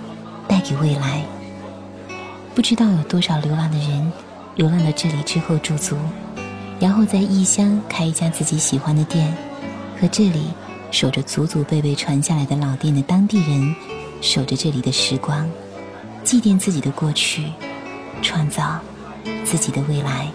[0.47, 1.23] 带给未来。
[2.53, 4.11] 不知道有多少流浪的人，
[4.55, 5.95] 流浪到这里之后驻足，
[6.79, 9.33] 然后在异乡开一家自己喜欢的店，
[9.99, 10.47] 和这里
[10.91, 13.75] 守着祖祖辈辈传下来的老店的当地人，
[14.21, 15.49] 守着这里的时光，
[16.23, 17.45] 祭奠自己的过去，
[18.21, 18.79] 创造
[19.45, 20.27] 自己的未来。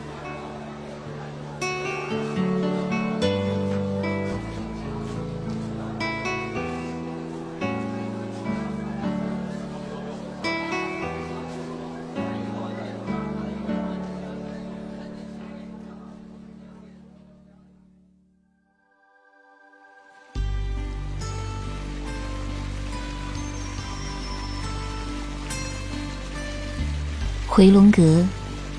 [27.62, 28.26] 回龙阁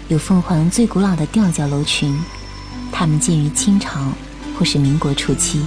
[0.10, 2.13] 有凤凰最古老的吊脚楼群，
[2.91, 4.12] 它们建于清朝
[4.60, 5.63] 或是民国初期，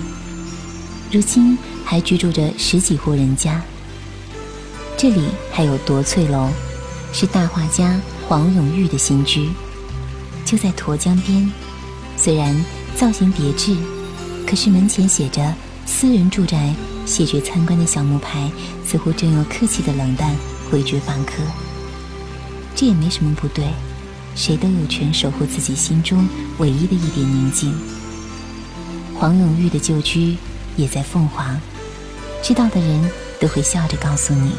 [1.10, 3.62] 如今还居住着十几户人家。
[4.98, 6.50] 这里还有夺翠楼，
[7.10, 7.98] 是大画家
[8.28, 9.48] 黄永玉的新居，
[10.44, 11.50] 就在沱江边。
[12.18, 12.54] 虽然
[12.94, 13.74] 造型别致，
[14.46, 15.54] 可是门前写着
[15.88, 16.74] “私人住宅”，
[17.06, 18.52] 谢绝参观的小木牌，
[18.84, 20.36] 似乎正用客气的冷淡
[20.70, 21.42] 回绝访客。
[22.76, 23.64] 这也没什么不对，
[24.34, 27.74] 谁都有权守护自己心中唯一的一点宁静。
[29.14, 30.36] 黄永玉的旧居
[30.76, 31.58] 也在凤凰，
[32.42, 33.10] 知道的人
[33.40, 34.52] 都会笑着告诉你。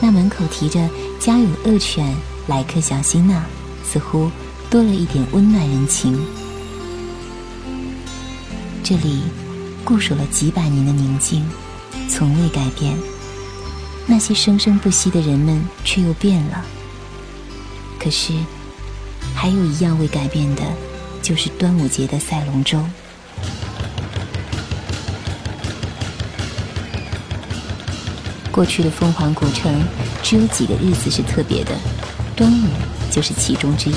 [0.00, 0.88] 那门口提着
[1.20, 3.44] “家有恶犬，来客小心呐”，
[3.84, 4.30] 似乎
[4.70, 6.18] 多了一点温暖人情。
[8.82, 9.24] 这里
[9.84, 11.46] 固守了几百年的宁静，
[12.08, 12.96] 从未改变。
[14.06, 16.64] 那些生生不息的人们却又变了。
[18.02, 18.32] 可是，
[19.32, 20.62] 还有一样未改变的，
[21.22, 22.82] 就是端午节的赛龙舟。
[28.50, 29.72] 过去的凤凰古城
[30.20, 31.70] 只有几个日子是特别的，
[32.34, 32.66] 端午
[33.08, 33.94] 就是其中之一。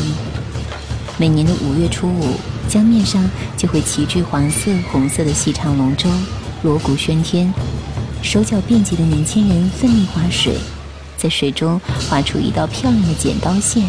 [1.18, 2.36] 每年的五月初五，
[2.70, 6.08] 江面上就会齐聚黄色、红色的细长龙舟，
[6.62, 7.52] 锣鼓喧天，
[8.22, 10.60] 手脚便捷的年轻人奋力划水，
[11.26, 13.84] 在水中划出一道漂亮的剪刀线。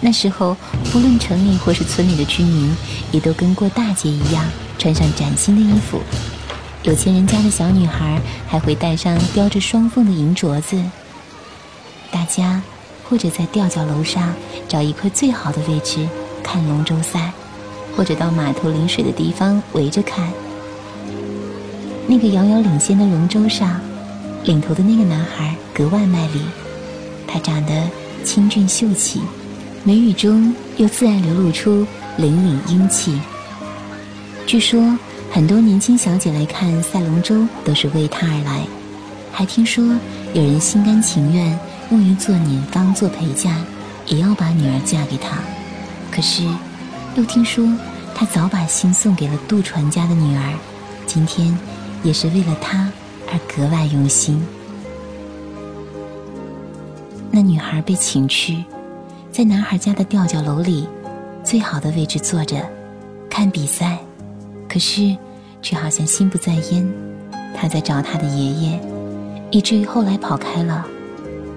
[0.00, 0.56] 那时候，
[0.90, 2.74] 不论城里或是村里的居民，
[3.12, 4.42] 也都跟过大节一样，
[4.78, 6.00] 穿上崭新的衣服。
[6.82, 10.82] 有钱人家的小女孩还会戴上雕着双凤的银镯子。
[12.10, 12.62] 大家
[13.04, 14.32] 或者在吊脚楼上
[14.66, 16.08] 找一块最好的位置
[16.42, 17.32] 看龙舟赛，
[17.94, 20.26] 或者到码头临水的地方围着看。
[22.06, 23.78] 那个遥遥领先的龙舟上，
[24.46, 26.40] 领头的那个男孩格外卖力，
[27.26, 27.90] 他长得
[28.24, 29.20] 清俊秀气，
[29.84, 31.86] 眉宇中又自然流露出
[32.18, 33.20] 凛凛英气。
[34.46, 34.98] 据说。
[35.28, 38.64] 很多年轻小姐来看赛龙舟，都是为他而来。
[39.32, 39.84] 还听说
[40.32, 41.58] 有人心甘情愿
[41.90, 43.54] 用一座碾坊做陪嫁，
[44.06, 45.36] 也要把女儿嫁给他。
[46.10, 46.46] 可是，
[47.16, 47.68] 又听说
[48.14, 50.54] 他早把心送给了渡船家的女儿，
[51.06, 51.54] 今天
[52.02, 52.90] 也是为了他
[53.28, 54.40] 而格外用心。
[57.30, 58.64] 那女孩被请去，
[59.30, 60.88] 在男孩家的吊脚楼里
[61.44, 62.56] 最好的位置坐着，
[63.28, 63.98] 看比赛。
[64.68, 65.16] 可是，
[65.62, 66.86] 却好像心不在焉，
[67.54, 68.80] 他在找他的爷爷，
[69.50, 70.86] 以至于后来跑开了。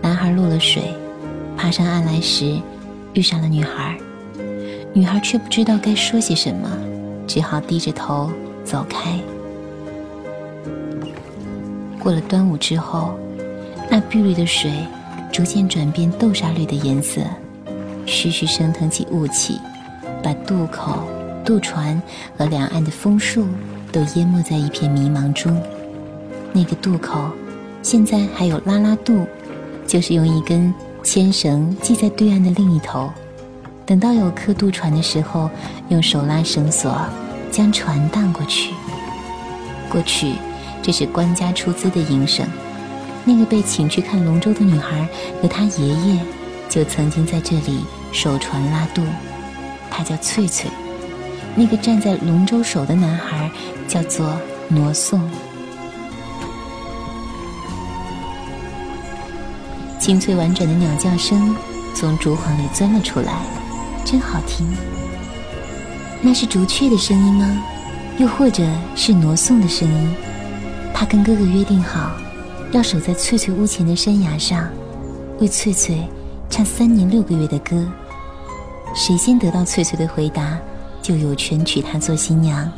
[0.01, 0.93] 男孩落了水，
[1.57, 2.59] 爬上岸来时，
[3.13, 3.97] 遇上了女孩，
[4.93, 6.69] 女孩却不知道该说些什么，
[7.27, 8.31] 只好低着头
[8.63, 9.19] 走开。
[11.99, 13.13] 过了端午之后，
[13.89, 14.71] 那碧绿的水
[15.31, 17.21] 逐渐转变豆沙绿的颜色，
[18.05, 19.59] 徐徐升腾起雾气，
[20.23, 21.03] 把渡口。
[21.45, 21.99] 渡船
[22.37, 23.47] 和两岸的枫树
[23.91, 25.59] 都淹没在一片迷茫中。
[26.53, 27.17] 那个渡口，
[27.81, 29.25] 现在还有拉拉渡，
[29.87, 33.11] 就是用一根牵绳系在对岸的另一头，
[33.83, 35.49] 等到有客渡船的时候，
[35.87, 36.95] 用手拉绳索
[37.49, 38.71] 将船荡过去。
[39.89, 40.33] 过去，
[40.89, 42.43] 这是官家出资的营生。
[43.23, 45.07] 那个被请去看龙舟的女孩
[45.39, 46.19] 和她爷爷，
[46.67, 49.03] 就曾经在这里守船拉渡。
[49.91, 50.67] 她叫翠翠。
[51.53, 53.51] 那个站在龙舟手的男孩
[53.87, 54.35] 叫做
[54.69, 55.21] 罗宋。
[59.99, 61.55] 清脆婉转的鸟叫声
[61.93, 63.43] 从竹幌里钻了出来，
[64.03, 64.65] 真好听。
[66.19, 67.63] 那是竹雀的声音吗？
[68.17, 70.15] 又或者是罗宋的声音？
[70.99, 72.11] 他跟哥哥约定好，
[72.73, 74.67] 要守在翠翠屋前的山崖上，
[75.39, 76.05] 为翠翠
[76.49, 77.89] 唱三年六个月的歌。
[78.93, 80.59] 谁先得到翠翠的回答？
[81.01, 82.69] 就有权娶她做新娘。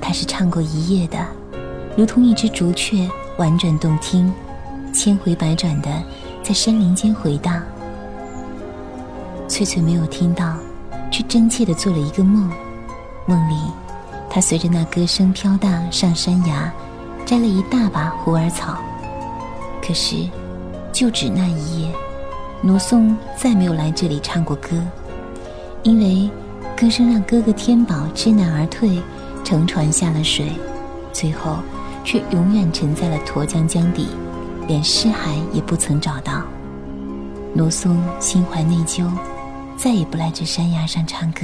[0.00, 1.18] 她是唱过一夜的，
[1.96, 4.32] 如同一只竹雀，婉转动听，
[4.94, 5.90] 千回百转的
[6.44, 7.60] 在山林间回荡。
[9.48, 10.56] 翠翠没有听到，
[11.10, 12.48] 却真切的做了一个梦。
[13.26, 13.56] 梦里，
[14.34, 16.72] 他随着那歌声飘荡上山崖，
[17.26, 18.78] 摘了一大把虎耳草。
[19.86, 20.26] 可是，
[20.90, 21.92] 就只那一夜，
[22.62, 24.70] 罗宋再没有来这里唱过歌，
[25.82, 26.30] 因为。
[26.74, 29.00] 歌声让哥哥天宝知难而退，
[29.44, 30.50] 乘船下了水，
[31.12, 31.58] 最后
[32.02, 34.08] 却永远沉在了沱江江底，
[34.66, 36.42] 连尸骸也不曾找到。
[37.54, 39.06] 罗松心怀内疚，
[39.76, 41.42] 再也不来这山崖上唱歌。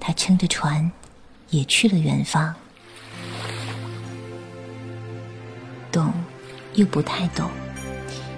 [0.00, 0.90] 他撑着船，
[1.52, 2.52] 也去了远方。
[5.92, 6.12] 懂，
[6.74, 7.48] 又不太懂，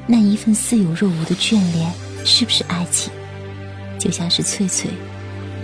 [0.07, 1.91] 那一份似有若无的眷恋，
[2.25, 3.13] 是不是爱情？
[3.99, 4.91] 就像是翠翠。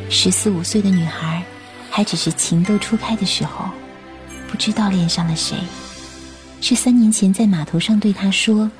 [0.08, 1.42] 十四五岁的女孩，
[1.90, 3.66] 还只是情窦初开的时候，
[4.48, 5.58] 不知道恋上了谁。
[6.60, 8.70] 是三年前在码头上对他说：“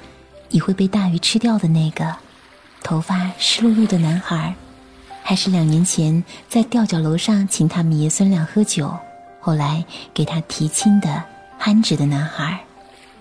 [0.50, 2.14] 你会被大鱼吃掉的那个，
[2.82, 4.54] 头发湿漉漉的男孩，
[5.22, 8.92] 还是两年前在吊脚楼上请他们爷孙俩喝酒，
[9.40, 11.22] 后来给他提亲的
[11.58, 12.58] 憨直的男孩？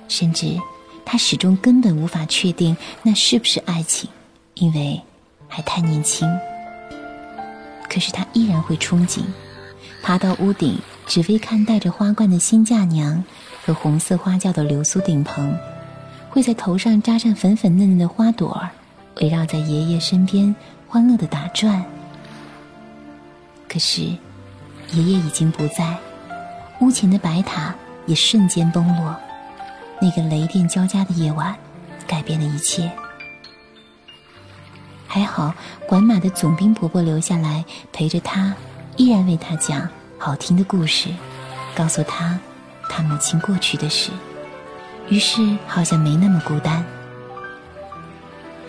[0.07, 0.57] 甚至
[1.05, 4.09] 他始终根本无法确定那是不是爱情，
[4.55, 5.01] 因为
[5.47, 6.27] 还太年轻。
[7.87, 9.21] 可是他依然会憧憬，
[10.01, 13.23] 爬到屋顶，只为看带着花冠的新嫁娘。”
[13.61, 15.55] 和红色花轿的流苏顶棚，
[16.29, 18.71] 会在头上扎上粉粉嫩嫩的花朵儿，
[19.21, 20.55] 围绕在爷爷身边
[20.91, 21.85] 欢乐的打转。
[23.67, 24.01] 可是，
[24.91, 25.95] 爷爷已经不在，
[26.79, 27.75] 屋前的白塔
[28.07, 29.15] 也瞬间崩落。
[30.01, 31.55] 那个雷电交加的夜晚，
[32.07, 32.91] 改变了一切。
[35.05, 35.53] 还好，
[35.87, 38.55] 管马的总兵婆婆留下来陪着他，
[38.97, 41.09] 依然为他讲好听的故事，
[41.75, 42.39] 告诉他。
[42.89, 44.09] 他母亲过去的事，
[45.09, 46.83] 于是好像没那么孤单。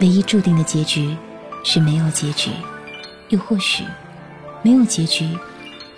[0.01, 1.17] 唯一注定的结局
[1.63, 2.51] 是没有结局，
[3.29, 3.85] 又或许
[4.63, 5.39] 没有结局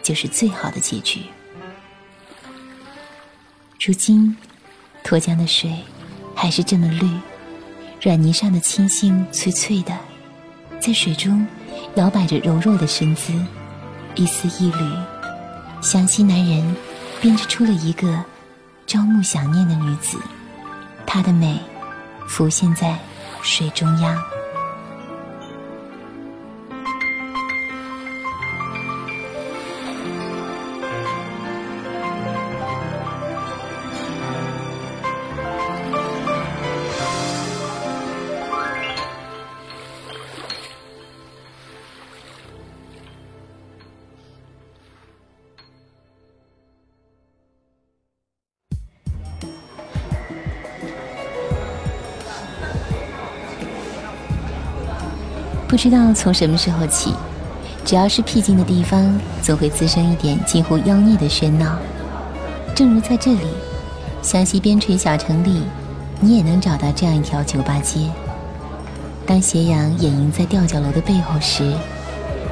[0.02, 1.22] 就是最好的结局。
[3.80, 4.36] 如今，
[5.04, 5.72] 沱江的水
[6.34, 7.08] 还是这么绿，
[8.00, 9.96] 软泥上的青荇翠翠的，
[10.80, 11.46] 在水中
[11.96, 13.32] 摇摆着柔弱的身姿，
[14.14, 14.96] 一丝一缕，
[15.80, 16.76] 湘西男人。
[17.20, 18.24] 编织出了一个
[18.84, 20.18] 朝暮想念的女子，
[21.06, 21.56] 她的美
[22.26, 22.98] 浮现在
[23.42, 24.20] 水中央。
[55.72, 57.14] 不知道从什么时候起，
[57.82, 61.78] 只要是僻静的地方，总会滋生一点近乎妖孽的喧闹。
[62.74, 63.46] 正如在这里，
[64.20, 65.62] 湘西边陲小城里，
[66.20, 68.00] 你也能找到这样一条酒吧街。
[69.24, 71.72] 当斜阳掩映在吊脚楼的背后时，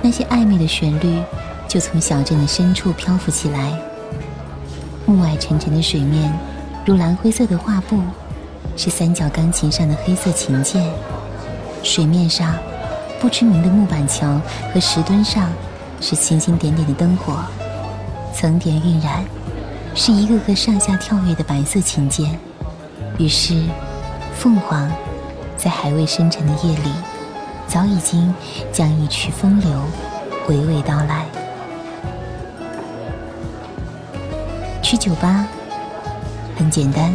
[0.00, 1.22] 那些暧昧的旋律
[1.68, 3.78] 就从小镇的深处漂浮起来。
[5.04, 6.32] 暮霭沉沉的水面，
[6.86, 8.00] 如蓝灰色的画布，
[8.78, 10.82] 是三角钢琴上的黑色琴键。
[11.82, 12.54] 水面上。
[13.20, 14.40] 不知名的木板桥
[14.72, 15.46] 和石墩上，
[16.00, 17.44] 是星星点点的灯火，
[18.34, 19.22] 层叠晕染，
[19.94, 22.38] 是一个个上下跳跃的白色琴键。
[23.18, 23.62] 于是，
[24.34, 24.90] 凤凰
[25.54, 26.90] 在还未深沉的夜里，
[27.66, 28.34] 早已经
[28.72, 29.70] 将一曲风流
[30.48, 31.26] 娓娓道来。
[34.80, 35.46] 去酒吧，
[36.56, 37.12] 很简单，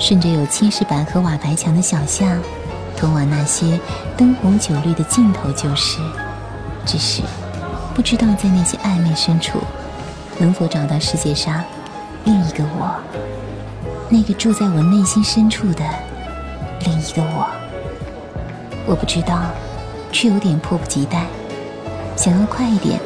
[0.00, 2.34] 顺着有青石板和瓦白墙的小巷。
[2.96, 3.78] 通往那些
[4.16, 5.98] 灯红酒绿的尽头就是，
[6.86, 7.22] 只是
[7.94, 9.58] 不知道在那些暧昧深处，
[10.38, 11.62] 能否找到世界上
[12.24, 12.94] 另一个我，
[14.08, 15.84] 那个住在我内心深处的
[16.84, 17.48] 另一个我。
[18.86, 19.42] 我不知道，
[20.12, 21.26] 却有点迫不及待，
[22.16, 23.00] 想要快一点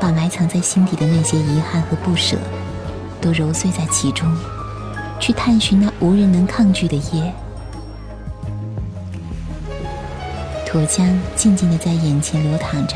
[0.00, 2.36] 把埋藏在心底的那些遗憾和不舍，
[3.20, 4.28] 都揉碎在其中，
[5.18, 7.32] 去探寻那无人能抗拒的夜。
[10.70, 12.94] 沱江静静地在眼前流淌着，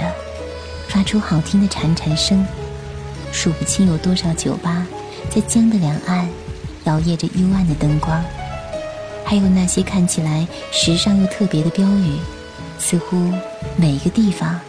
[0.86, 2.46] 发出好听的潺潺声。
[3.32, 4.86] 数不清有多少酒吧
[5.28, 6.28] 在江的两岸
[6.84, 8.22] 摇曳着幽暗的灯光，
[9.24, 12.12] 还有那些看起来时尚又特别的标语，
[12.78, 13.32] 似乎
[13.76, 14.60] 每一个地方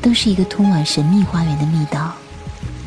[0.00, 2.14] 都是一个通往神秘花园的密道，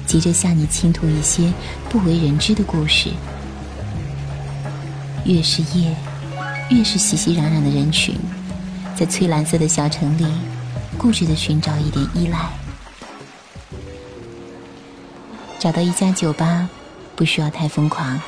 [0.08, 1.53] 急着向你倾吐一些
[1.89, 3.12] 不为人知的故事。
[5.25, 5.95] 越是夜，
[6.71, 8.15] 越是熙熙攘攘的人群。
[9.00, 10.26] 在翠蓝色的小城里，
[10.97, 12.38] 固执地寻找一点依赖。
[15.58, 16.68] 找到一家酒吧，
[17.16, 18.20] 不需要太疯狂，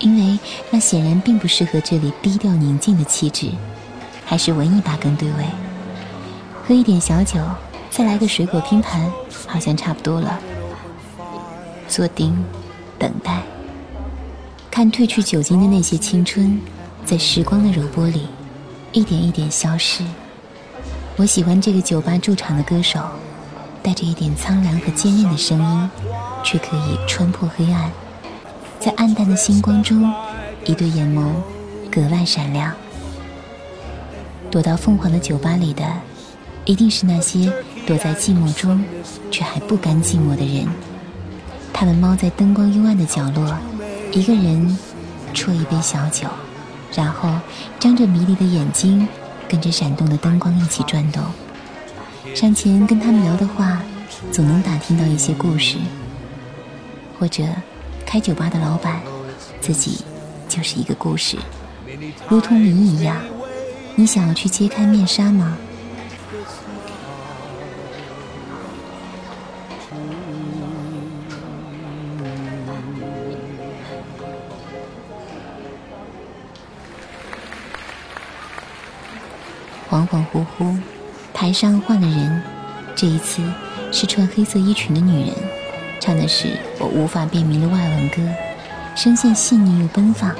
[0.00, 0.36] 因为
[0.72, 3.52] 那显然并不适合这里低调宁静的气质，
[4.24, 5.44] 还是文艺吧更对味。
[6.66, 7.38] 喝一点小酒，
[7.88, 9.08] 再来个水果拼盘，
[9.46, 10.40] 好像差不多了。
[11.86, 12.36] 坐定，
[12.98, 13.40] 等待，
[14.68, 16.60] 看褪去酒精的那些青春，
[17.04, 18.26] 在时光的柔波里。
[18.92, 20.02] 一点一点消失。
[21.16, 23.00] 我喜欢这个酒吧驻场的歌手，
[23.82, 25.90] 带着一点苍凉和坚韧的声音，
[26.44, 27.90] 却可以穿破黑暗，
[28.78, 30.12] 在暗淡的星光中，
[30.64, 31.26] 一对眼眸
[31.90, 32.72] 格外闪亮。
[34.50, 35.84] 躲到凤凰的酒吧里的，
[36.64, 37.52] 一定是那些
[37.86, 38.82] 躲在寂寞中
[39.30, 40.66] 却还不甘寂寞的人。
[41.72, 43.56] 他们猫在灯光幽暗的角落，
[44.12, 44.78] 一个人
[45.34, 46.26] 啜一杯小酒，
[46.94, 47.30] 然后
[47.78, 49.06] 张着迷离的眼睛，
[49.48, 51.22] 跟着闪动的灯光一起转动。
[52.34, 53.82] 上前跟他们聊的话，
[54.32, 55.76] 总能打听到一些故事。
[57.18, 57.44] 或者，
[58.06, 59.00] 开酒吧的老板，
[59.60, 59.98] 自己
[60.48, 61.36] 就是一个故事，
[62.28, 63.16] 如同谜一样。
[63.96, 65.56] 你想要去揭开面纱吗？
[80.10, 80.76] 恍惚惚，
[81.32, 82.42] 台上换了人，
[82.96, 83.42] 这一次
[83.92, 85.34] 是穿黑色衣裙的女人，
[86.00, 86.48] 唱的是
[86.78, 88.16] 我无法辨明的外文歌，
[88.96, 90.34] 声线细腻又奔放。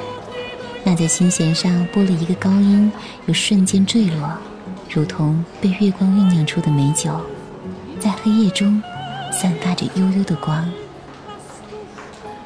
[0.85, 2.91] 那在心弦上拨了一个高音，
[3.27, 4.33] 又瞬间坠落，
[4.91, 7.21] 如同被月光酝酿出的美酒，
[8.01, 8.83] 在黑夜中
[9.31, 10.67] 散发着悠悠的光。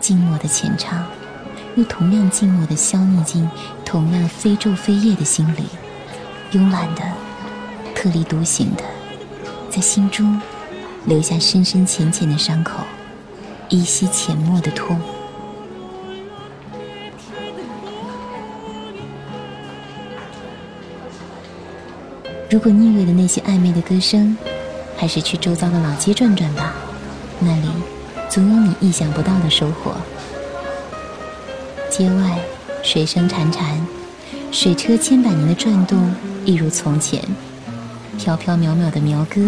[0.00, 1.04] 静默的浅唱，
[1.76, 3.48] 又同样静默的消匿进
[3.84, 5.62] 同样非昼非夜的心里，
[6.50, 7.02] 慵懒的、
[8.02, 8.82] 特立独行的，
[9.70, 10.40] 在心中
[11.04, 12.80] 留下深深浅浅的伤口，
[13.68, 15.00] 依稀浅默的痛。
[22.50, 24.36] 如果腻味了那些暧昧的歌声，
[24.96, 26.74] 还是去周遭的老街转转吧，
[27.38, 27.68] 那里
[28.28, 29.94] 总有你意想不到的收获。
[31.88, 32.40] 街外
[32.82, 33.78] 水声潺潺，
[34.50, 36.12] 水车千百年的转动
[36.44, 37.22] 一如从前。
[38.18, 39.40] 飘飘渺渺的苗歌，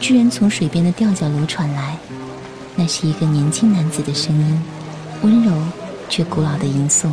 [0.00, 1.96] 居然从水边的吊脚楼传来，
[2.74, 4.62] 那是一个年轻男子的声音，
[5.22, 5.52] 温柔
[6.08, 7.08] 却古老的吟诵，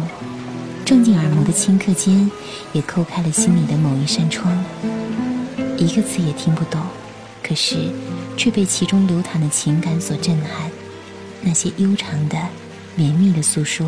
[0.86, 2.30] 撞进耳膜的顷刻间，
[2.74, 4.56] 也叩开了心里的某一扇窗。
[5.78, 6.82] 一个字也听不懂，
[7.44, 7.76] 可是
[8.38, 10.72] 却被其中流淌的情感所震撼。
[11.42, 12.38] 那些悠长的、
[12.96, 13.86] 绵密的诉说，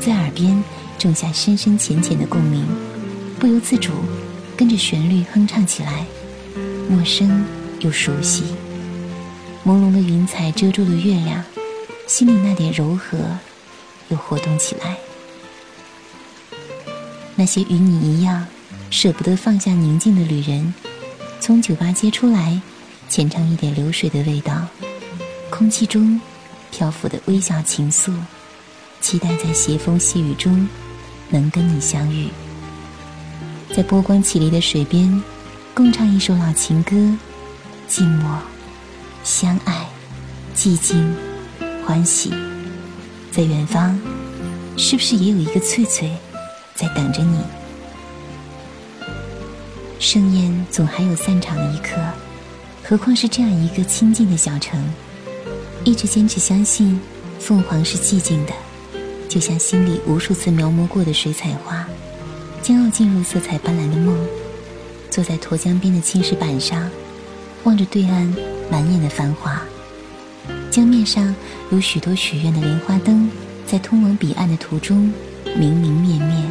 [0.00, 0.62] 在耳边
[0.98, 2.66] 种下深深浅浅的共鸣，
[3.38, 3.92] 不由自主
[4.56, 6.06] 跟着旋律哼唱起来，
[6.88, 7.44] 陌生
[7.80, 8.44] 又熟悉。
[9.66, 11.42] 朦胧的云彩遮住了月亮，
[12.06, 13.18] 心里那点柔和
[14.08, 14.96] 又活动起来。
[17.34, 18.46] 那些与你一样
[18.90, 20.72] 舍不得放下宁静的旅人。
[21.40, 22.60] 从酒吧街出来，
[23.08, 24.66] 浅尝一点流水的味道，
[25.50, 26.20] 空气中
[26.70, 28.12] 漂浮的微小情愫，
[29.00, 30.68] 期待在斜风细雨中
[31.30, 32.28] 能跟你相遇，
[33.74, 35.20] 在波光起离的水边，
[35.74, 36.94] 共唱一首老情歌，
[37.90, 38.38] 寂寞、
[39.24, 39.84] 相爱、
[40.54, 41.12] 寂静、
[41.84, 42.32] 欢喜，
[43.32, 43.98] 在远方，
[44.76, 46.08] 是不是也有一个翠翠
[46.76, 47.40] 在等着你？
[49.98, 51.96] 盛宴总还有散场的一刻，
[52.84, 54.80] 何况是这样一个清静的小城。
[55.82, 57.00] 一直坚持相信，
[57.40, 58.52] 凤凰是寂静的，
[59.28, 61.84] 就像心里无数次描摹过的水彩画，
[62.64, 64.16] 将要进入色彩斑斓的梦。
[65.10, 66.90] 坐在沱江边的青石板上，
[67.64, 68.34] 望着对岸
[68.70, 69.60] 满眼的繁华，
[70.70, 71.34] 江面上
[71.70, 73.30] 有许多许愿的莲花灯，
[73.66, 75.12] 在通往彼岸的途中
[75.54, 76.50] 明明灭灭。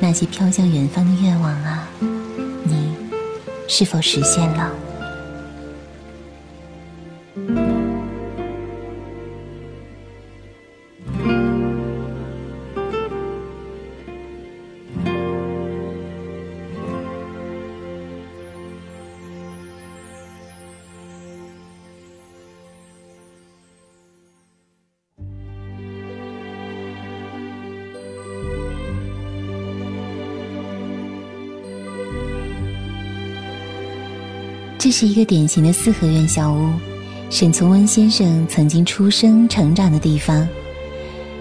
[0.00, 1.86] 那些飘向远方的愿望啊！
[2.64, 2.94] 你
[3.68, 4.72] 是否实现了？
[34.88, 36.72] 这是一个典型的四合院小屋，
[37.28, 40.48] 沈从文先生曾经出生、成长的地方。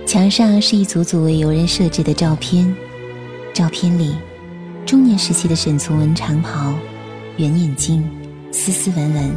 [0.05, 2.75] 墙上是一组组为游人设置的照片，
[3.53, 4.13] 照片里，
[4.85, 6.73] 中年时期的沈从文长袍、
[7.37, 8.03] 圆眼镜、
[8.51, 9.31] 斯斯文文，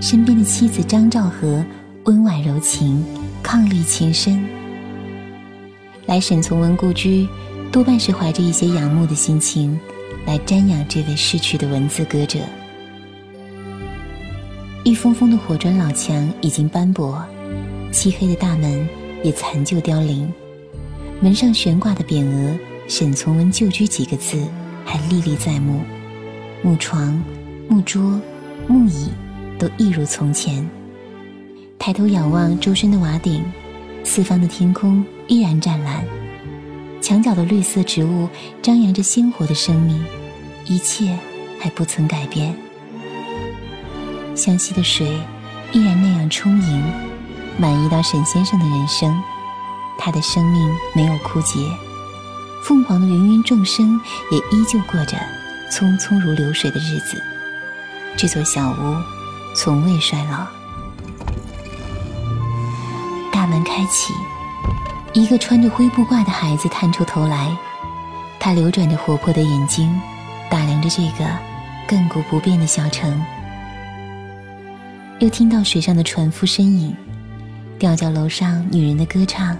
[0.00, 1.64] 身边的妻子张兆和
[2.04, 3.04] 温婉柔情、
[3.42, 4.40] 伉俪情深。
[6.06, 7.26] 来沈从文故居，
[7.72, 9.76] 多半是怀着一些仰慕的心情，
[10.24, 12.38] 来瞻仰这位逝去的文字歌者。
[14.84, 17.24] 一封封的火砖老墙已经斑驳，
[17.90, 18.86] 漆黑的大门
[19.22, 20.30] 也残旧凋零，
[21.22, 22.54] 门上悬挂的匾额
[22.86, 24.46] “沈从文旧居”几个字
[24.84, 25.80] 还历历在目，
[26.62, 27.18] 木床、
[27.66, 28.20] 木桌、
[28.66, 29.08] 木椅
[29.58, 30.68] 都一如从前。
[31.78, 33.42] 抬头仰望周身的瓦顶，
[34.04, 36.04] 四方的天空依然湛蓝，
[37.00, 38.28] 墙角的绿色植物
[38.60, 40.04] 张扬着鲜活的生命，
[40.66, 41.18] 一切
[41.58, 42.54] 还不曾改变。
[44.34, 45.06] 湘西的水
[45.72, 46.82] 依然那样充盈，
[47.56, 49.22] 满意到沈先生的人生，
[49.98, 51.60] 他的生命没有枯竭，
[52.64, 55.16] 凤凰的芸芸众生也依旧过着
[55.70, 57.22] 匆匆如流水的日子。
[58.16, 58.96] 这座小屋
[59.56, 60.46] 从未衰老。
[63.32, 64.12] 大门开启，
[65.12, 67.56] 一个穿着灰布褂的孩子探出头来，
[68.40, 70.00] 他流转着活泼的眼睛，
[70.50, 71.24] 打量着这个
[71.88, 73.24] 亘古不变的小城。
[75.20, 76.94] 又听到水上的船夫身影，
[77.78, 79.56] 吊脚楼上女人的歌唱，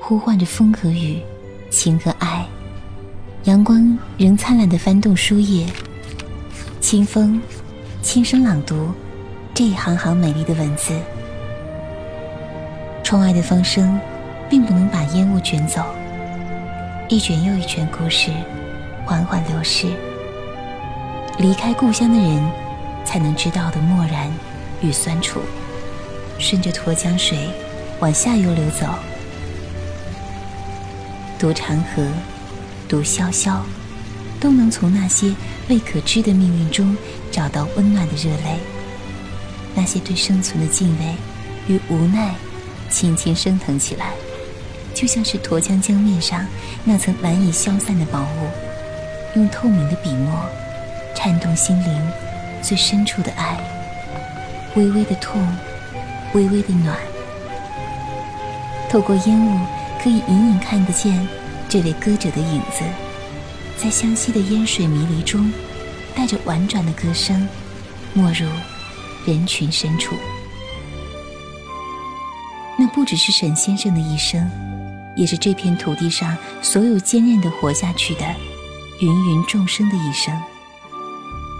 [0.00, 1.20] 呼唤着风和雨，
[1.70, 2.44] 情和爱。
[3.44, 5.64] 阳光仍灿烂地翻动书页，
[6.80, 7.40] 清风
[8.02, 8.90] 轻声朗读
[9.54, 10.92] 这一行行美丽的文字。
[13.04, 13.98] 窗外的风声，
[14.48, 15.84] 并不能把烟雾卷走，
[17.08, 18.32] 一卷又一卷故事，
[19.06, 19.86] 缓缓流逝。
[21.38, 22.50] 离开故乡的人，
[23.04, 24.28] 才能知道的漠然。
[24.82, 25.40] 与酸楚，
[26.38, 27.48] 顺着沱江水
[28.00, 28.86] 往下游流走。
[31.38, 32.06] 读长河，
[32.88, 33.60] 读潇潇，
[34.38, 35.34] 都能从那些
[35.68, 36.96] 未可知的命运中
[37.30, 38.58] 找到温暖的热泪。
[39.74, 41.14] 那些对生存的敬畏
[41.66, 42.34] 与无奈，
[42.90, 44.12] 轻轻升腾起来，
[44.92, 46.44] 就像是沱江江面上
[46.84, 50.44] 那层难以消散的薄雾，用透明的笔墨，
[51.14, 52.10] 颤动心灵
[52.60, 53.58] 最深处的爱。
[54.76, 55.46] 微微的痛，
[56.34, 56.96] 微微的暖。
[58.88, 59.60] 透过烟雾，
[60.02, 61.28] 可以隐隐看得见
[61.68, 62.84] 这位歌者的影子，
[63.76, 65.52] 在湘西的烟水迷离中，
[66.14, 67.48] 带着婉转的歌声，
[68.12, 68.46] 没入
[69.26, 70.14] 人群深处。
[72.78, 74.50] 那不只是沈先生的一生，
[75.16, 78.24] 也是这片土地上所有坚韧的活下去的
[79.00, 80.34] 芸芸众生的一生。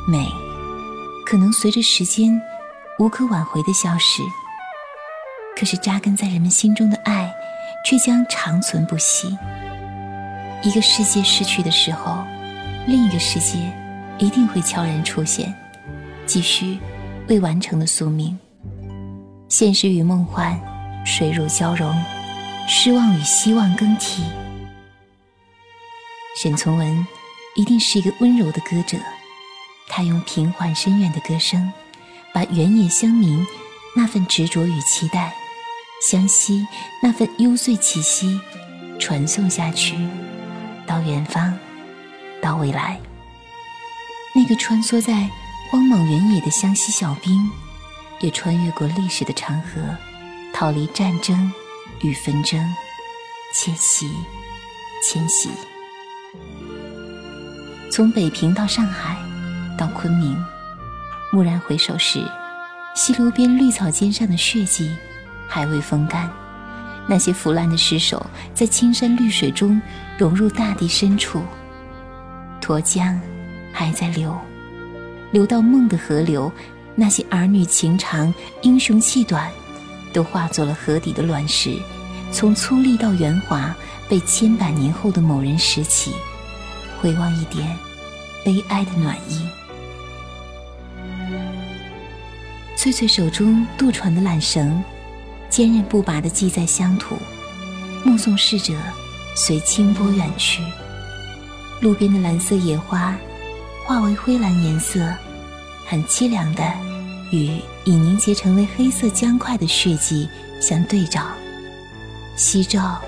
[0.09, 0.27] 美，
[1.27, 2.41] 可能随着时间。
[3.01, 4.23] 无可挽回的消失，
[5.57, 7.33] 可是扎根在人们心中的爱，
[7.83, 9.35] 却将长存不息。
[10.63, 12.23] 一个世界失去的时候，
[12.87, 13.57] 另一个世界
[14.19, 15.55] 一定会悄然出现，
[16.27, 16.79] 继续
[17.27, 18.39] 未完成的宿命。
[19.49, 20.61] 现实与梦幻，
[21.03, 21.91] 水乳交融，
[22.69, 24.23] 失望与希望更替。
[26.37, 27.07] 沈从文
[27.57, 28.99] 一定是一个温柔的歌者，
[29.89, 31.73] 他用平缓深远的歌声。
[32.33, 33.47] 把原野乡民
[33.95, 35.35] 那份执着与期待，
[36.03, 36.67] 湘西
[37.03, 38.41] 那份幽邃气息，
[38.99, 39.97] 传送下去，
[40.87, 41.59] 到远方，
[42.41, 43.01] 到未来。
[44.33, 45.29] 那个穿梭在
[45.71, 47.51] 荒莽原野的湘西小兵，
[48.21, 49.81] 也穿越过历史的长河，
[50.53, 51.53] 逃离战争
[52.03, 52.75] 与纷争，
[53.53, 54.09] 迁徙，
[55.03, 55.51] 迁徙。
[57.91, 59.17] 从北平到上海，
[59.77, 60.37] 到昆明。
[61.33, 62.25] 蓦然回首时，
[62.95, 64.91] 溪流边绿草尖上的血迹
[65.49, 66.29] 还未风干，
[67.07, 69.81] 那些腐烂的尸首在青山绿水中
[70.19, 71.41] 融入大地深处。
[72.61, 73.21] 沱江
[73.73, 74.37] 还在流，
[75.31, 76.51] 流到梦的河流，
[76.97, 79.49] 那些儿女情长、英雄气短，
[80.13, 81.77] 都化作了河底的卵石，
[82.33, 83.73] 从粗粝到圆滑，
[84.09, 86.13] 被千百年后的某人拾起，
[87.01, 87.79] 回望一点
[88.45, 89.49] 悲哀的暖意。
[92.81, 94.83] 翠翠手中渡船的缆绳，
[95.51, 97.15] 坚韧不拔地系在乡土，
[98.03, 98.73] 目送逝者
[99.37, 100.63] 随清波远去。
[101.83, 103.15] 路边的蓝色野花，
[103.85, 105.15] 化为灰蓝颜色，
[105.87, 106.65] 很凄凉的，
[107.31, 110.27] 与已凝结成为黑色浆块的血迹
[110.59, 111.21] 相对照。
[112.35, 112.99] 夕照，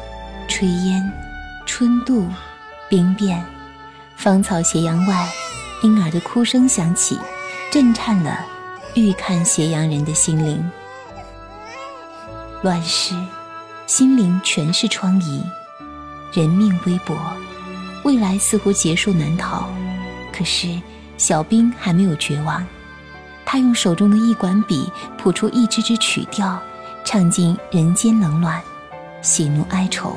[0.46, 1.10] 炊烟，
[1.64, 2.28] 春渡，
[2.90, 3.42] 兵变，
[4.16, 5.26] 芳草斜阳外，
[5.82, 7.18] 婴儿的哭声响起，
[7.72, 8.51] 震颤了。
[8.94, 10.62] 欲看斜阳人的心灵，
[12.62, 13.14] 乱世，
[13.86, 15.42] 心灵全是疮痍，
[16.34, 17.16] 人命微薄，
[18.04, 19.66] 未来似乎劫数难逃。
[20.30, 20.78] 可是
[21.16, 22.62] 小兵还没有绝望，
[23.46, 26.60] 他用手中的一管笔谱出一支支曲调，
[27.02, 28.60] 唱尽人间冷暖，
[29.22, 30.14] 喜怒哀愁。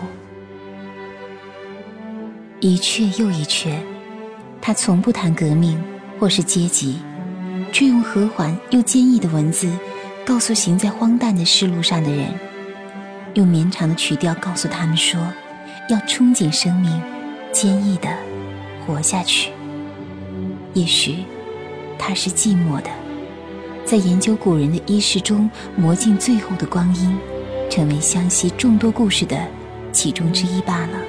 [2.60, 3.78] 一阙又一阙，
[4.62, 5.82] 他从不谈革命
[6.20, 7.00] 或是阶级。
[7.72, 9.70] 却用和缓又坚毅的文字，
[10.26, 12.34] 告诉行在荒诞的世路上的人，
[13.34, 15.20] 用绵长的曲调告诉他们说：
[15.90, 17.02] 要憧憬生命，
[17.52, 18.10] 坚毅的
[18.86, 19.52] 活下去。
[20.74, 21.18] 也许
[21.98, 22.90] 他是寂寞的，
[23.86, 27.18] 在研究古人的衣饰中磨尽最后的光阴，
[27.70, 29.38] 成为湘西众多故事的
[29.92, 31.00] 其中之一罢了。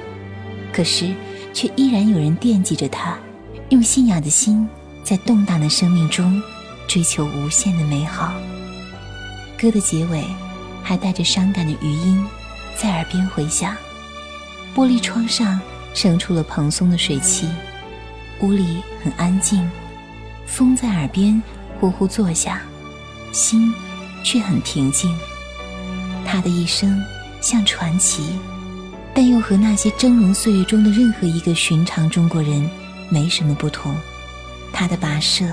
[0.71, 1.13] 可是，
[1.53, 3.17] 却依然有人惦记着他，
[3.69, 4.67] 用信仰的心，
[5.07, 6.43] 在动荡的生命中。
[6.87, 8.31] 追求无限的美好。
[9.59, 10.23] 歌的结尾
[10.81, 12.25] 还带着伤感的余音
[12.77, 13.75] 在耳边回响，
[14.73, 15.59] 玻璃窗上
[15.93, 17.49] 生出了蓬松的水汽，
[18.39, 19.69] 屋里很安静，
[20.45, 21.43] 风在耳边
[21.77, 22.57] 呼呼作响，
[23.33, 23.73] 心
[24.23, 25.13] 却很平静。
[26.25, 27.03] 他的一生
[27.41, 28.39] 像传奇，
[29.13, 32.69] 但又和那些峥嵘岁月中的任何一个寻常中国人
[33.09, 33.93] 没什么不同。
[34.79, 35.43] 他的跋涉，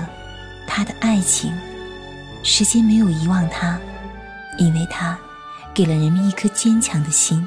[0.67, 1.51] 他的爱情，
[2.43, 3.79] 时间没有遗忘他。
[4.59, 5.17] 因为他
[5.73, 7.45] 给了人们一颗坚强的心，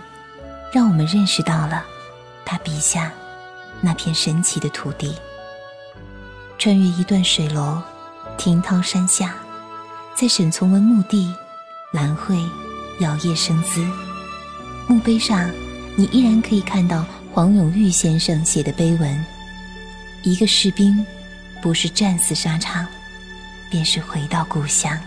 [0.72, 1.84] 让我们认识到了
[2.44, 3.12] 他笔下
[3.80, 5.14] 那片神奇的土地。
[6.58, 7.80] 穿越一段水楼，
[8.36, 9.36] 听涛山下，
[10.16, 11.32] 在沈从文墓地，
[11.92, 12.36] 兰蕙
[12.98, 13.86] 摇曳生姿。
[14.88, 15.48] 墓碑上，
[15.94, 19.24] 你依然可以看到黄永玉先生写的碑文：
[20.24, 21.06] 一个士兵，
[21.60, 22.86] 不是战死沙场，
[23.70, 24.98] 便是回到故乡。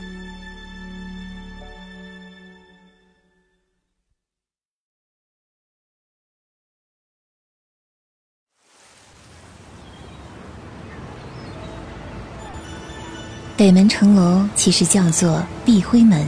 [13.57, 16.27] 北门城楼其实叫做碧辉门，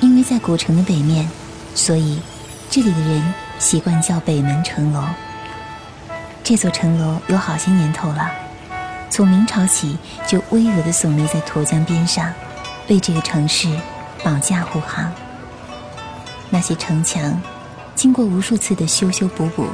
[0.00, 1.28] 因为在古城的北面，
[1.74, 2.20] 所以
[2.70, 5.04] 这里的人习惯叫北门城楼。
[6.44, 8.30] 这座城楼有好些年头了，
[9.10, 12.32] 从明朝起就巍峨地耸立在沱江边上，
[12.88, 13.68] 为这个城市
[14.24, 15.12] 保驾护航。
[16.48, 17.38] 那些城墙
[17.94, 19.66] 经过无数次的修修补补，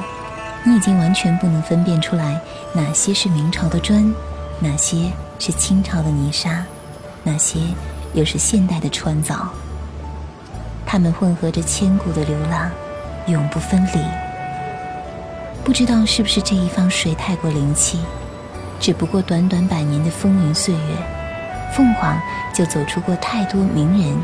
[0.63, 2.41] 你已经完全不能分辨出来
[2.73, 4.13] 哪些是明朝的砖，
[4.59, 5.11] 哪些。
[5.39, 6.65] 是清朝的泥沙，
[7.23, 7.59] 哪些
[8.15, 9.47] 又是现代的川藻。
[10.83, 12.71] 它们混合着千古的流浪，
[13.27, 13.99] 永不分离。
[15.63, 17.99] 不知道是不是这一方水太过灵气，
[18.79, 20.95] 只不过短短百年的风云岁月，
[21.75, 22.19] 凤凰
[22.53, 24.17] 就走出过太多名人、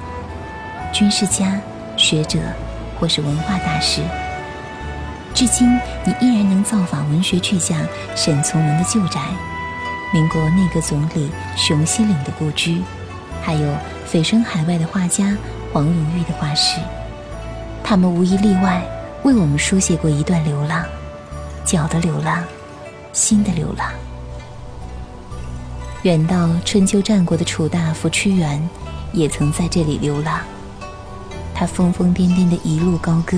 [0.92, 1.60] 军事家、
[1.98, 2.40] 学者，
[3.00, 4.02] 或是文化大师。
[5.34, 7.78] 至今，你依然能造访文学巨匠
[8.16, 9.20] 沈从文的旧宅。
[10.14, 12.84] 民国内阁总理熊希龄的故居，
[13.42, 13.76] 还有
[14.08, 15.36] 蜚声海外的画家
[15.74, 16.80] 黄永玉的画室，
[17.84, 18.80] 他们无一例外
[19.24, 20.86] 为我们书写过一段流浪，
[21.66, 22.44] 脚的流浪，
[23.12, 23.92] 心的流浪。
[26.04, 28.62] 远到春秋战国的楚大夫屈原，
[29.14, 30.42] 也曾在这里流浪。
[31.56, 33.38] 他疯疯癫癫的一路高歌，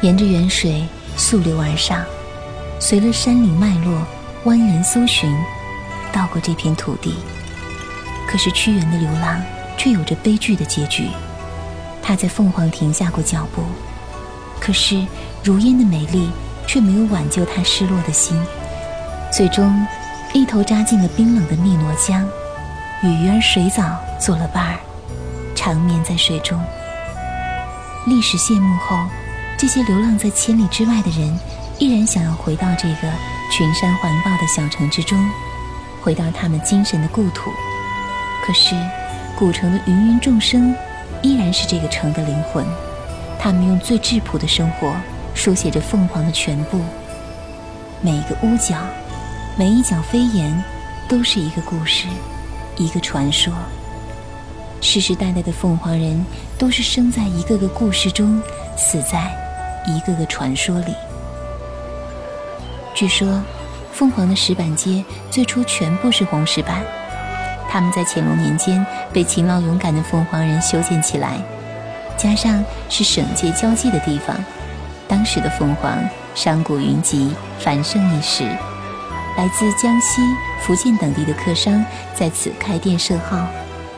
[0.00, 0.84] 沿着沅水
[1.16, 2.04] 溯流而上，
[2.80, 4.04] 随了山岭脉络
[4.44, 5.32] 蜿蜒搜寻。
[6.10, 7.14] 到过这片土地，
[8.26, 9.40] 可是屈原的流浪
[9.76, 11.06] 却有着悲剧的结局。
[12.02, 13.62] 他在凤凰停下过脚步，
[14.58, 15.06] 可是
[15.44, 16.28] 如烟的美丽
[16.66, 18.36] 却没有挽救他失落的心。
[19.30, 19.86] 最终，
[20.34, 22.22] 一头扎进了冰冷的汨罗江，
[23.02, 24.78] 与鱼儿水藻做了伴儿，
[25.54, 26.60] 长眠在水中。
[28.06, 28.96] 历史谢幕后，
[29.56, 31.38] 这些流浪在千里之外的人，
[31.78, 33.10] 依然想要回到这个
[33.50, 35.18] 群山环抱的小城之中。
[36.00, 37.50] 回到他们精神的故土，
[38.46, 38.74] 可是
[39.36, 40.74] 古城的芸芸众生
[41.22, 42.64] 依然是这个城的灵魂。
[43.38, 44.94] 他们用最质朴的生活
[45.34, 46.80] 书写着凤凰的全部。
[48.00, 48.76] 每一个屋角，
[49.58, 50.62] 每一角飞檐，
[51.08, 52.06] 都是一个故事，
[52.76, 53.52] 一个传说。
[54.80, 56.24] 世世代代的凤凰人
[56.56, 58.40] 都是生在一个个故事中，
[58.76, 59.28] 死在
[59.84, 60.94] 一个个传说里。
[62.94, 63.42] 据说。
[63.90, 66.84] 凤凰的石板街最初全部是红石板，
[67.68, 71.36] 他们在乾隆年间被勤劳勇敢的凤凰人修建起来，
[72.16, 74.36] 加上是省界交界的地方，
[75.08, 75.98] 当时的凤凰
[76.32, 78.46] 商贾云集，繁盛一时。
[79.38, 80.20] 来自江西、
[80.60, 83.46] 福建等地的客商在此开店设号，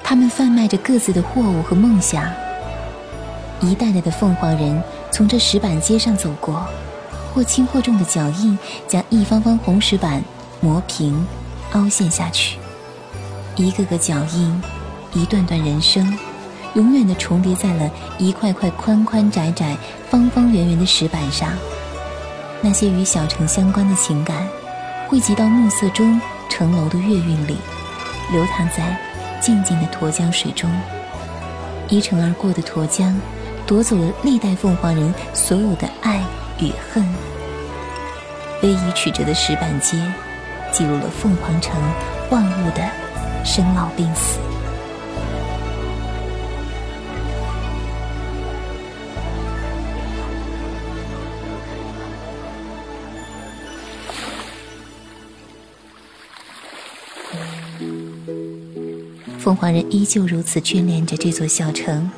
[0.05, 2.30] 他们贩卖着各自的货物和梦想。
[3.59, 6.66] 一代代的凤凰人从这石板街上走过。
[7.32, 10.20] 或轻或重的脚印，将一方方红石板
[10.61, 11.24] 磨平、
[11.72, 12.59] 凹陷下去。
[13.55, 14.62] 一个个脚印，
[15.14, 16.18] 一段段人生，
[16.74, 17.88] 永远的重叠在了
[18.18, 19.76] 一块块宽宽窄窄、
[20.11, 21.51] 方方圆圆的石板上。
[22.61, 24.45] 那些与小城相关的情感，
[25.11, 27.56] 汇集到暮色中城楼的月韵里，
[28.30, 28.96] 流淌在
[29.40, 30.70] 静静的沱江水中。
[31.88, 33.20] 一城而过的沱江，
[33.66, 36.22] 夺走了历代凤凰人所有的爱。
[36.61, 37.02] 与恨，
[38.62, 39.96] 逶迤曲折的石板街，
[40.70, 41.74] 记录了凤凰城
[42.30, 42.88] 万物的
[43.44, 44.38] 生老病死。
[59.41, 62.11] 凤凰人依旧如此眷恋着这座小城，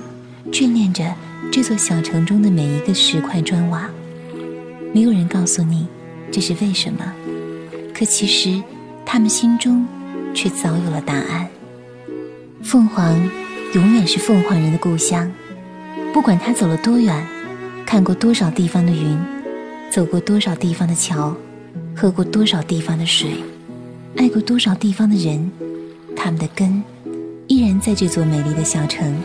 [0.51, 1.05] 眷恋着
[1.53, 3.89] 这座小城中的每一个石块砖瓦。
[4.93, 5.87] 没有人告诉你
[6.33, 7.13] 这是为什么，
[7.95, 8.61] 可其实
[9.07, 9.87] 他们心中
[10.35, 11.49] 却早有了答案。
[12.61, 13.17] 凤凰
[13.73, 15.31] 永远是凤凰人的故乡，
[16.13, 17.25] 不管他走了多远，
[17.87, 19.17] 看过多少地方的云，
[19.93, 21.33] 走过多少地方的桥，
[21.95, 23.37] 喝过多少地方的水，
[24.17, 25.53] 爱过多少地方的人，
[26.17, 26.83] 他们的根。
[27.85, 29.21] 在这座美丽的小城，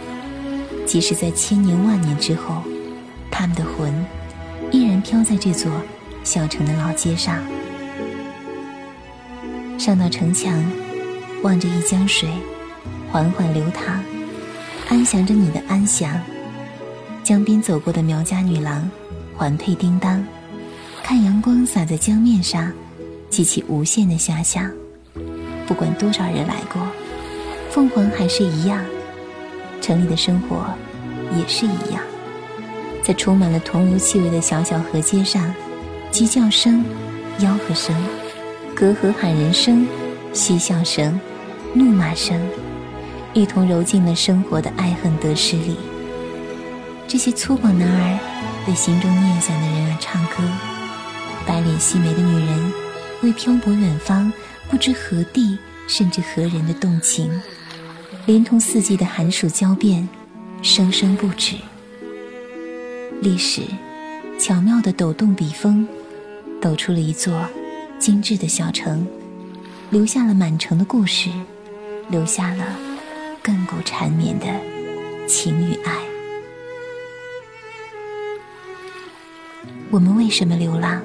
[0.83, 2.63] 即使在千年万年之后，
[3.29, 3.93] 他们的魂
[4.71, 5.71] 依然飘在这座
[6.23, 7.37] 小城的老街上。
[9.77, 10.51] 上到城墙，
[11.43, 12.27] 望着一江水
[13.11, 14.03] 缓缓流淌，
[14.89, 16.19] 安详着你的安详。
[17.23, 18.89] 江边走过的苗家女郎
[19.35, 20.25] 环佩叮当，
[21.03, 22.73] 看阳光洒在江面上，
[23.29, 24.67] 激起无限的遐想。
[25.67, 26.81] 不管多少人来过。
[27.77, 28.83] 凤凰还是一样，
[29.79, 30.65] 城里的生活
[31.37, 32.01] 也是一样，
[33.03, 35.53] 在充满了桐油气味的小小河街上，
[36.09, 36.83] 鸡叫声、
[37.37, 37.95] 吆喝声、
[38.73, 39.87] 隔河喊人声、
[40.33, 41.21] 嬉笑声、
[41.71, 42.41] 怒骂声，
[43.31, 45.77] 一同揉进了生活的爱恨得失里。
[47.07, 48.19] 这些粗犷男儿
[48.67, 50.37] 为心中念想的人而唱歌，
[51.45, 52.73] 白脸细眉的女人
[53.21, 54.33] 为漂泊远方、
[54.67, 57.31] 不知何地甚至何人的动情。
[58.27, 60.05] 连同四季的寒暑交变，
[60.61, 61.55] 生生不止。
[63.21, 63.61] 历史
[64.37, 65.87] 巧妙地抖动笔锋，
[66.61, 67.47] 抖出了一座
[67.97, 69.07] 精致的小城，
[69.91, 71.29] 留下了满城的故事，
[72.09, 72.65] 留下了
[73.41, 74.45] 亘古缠绵的
[75.25, 75.95] 情与爱。
[79.89, 81.01] 我们为什么流浪？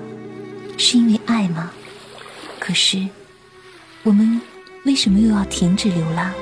[0.76, 1.70] 是因为爱吗？
[2.58, 3.06] 可是，
[4.02, 4.40] 我们
[4.84, 6.34] 为什么又要停止流浪？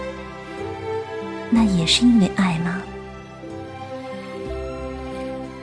[1.51, 2.81] 那也是因为爱吗？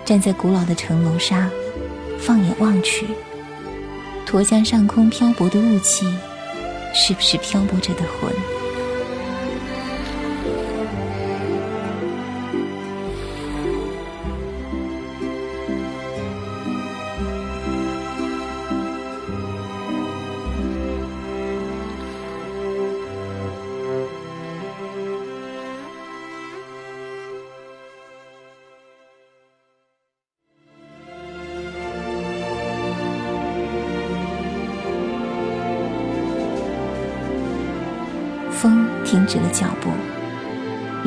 [0.04, 1.50] 站在古老的城楼上，
[2.20, 3.08] 放眼望去，
[4.26, 6.06] 沱江上空漂泊的雾气，
[6.94, 8.57] 是不是漂泊着的魂？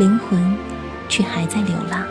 [0.01, 0.57] 灵魂
[1.11, 2.03] 却还在流浪。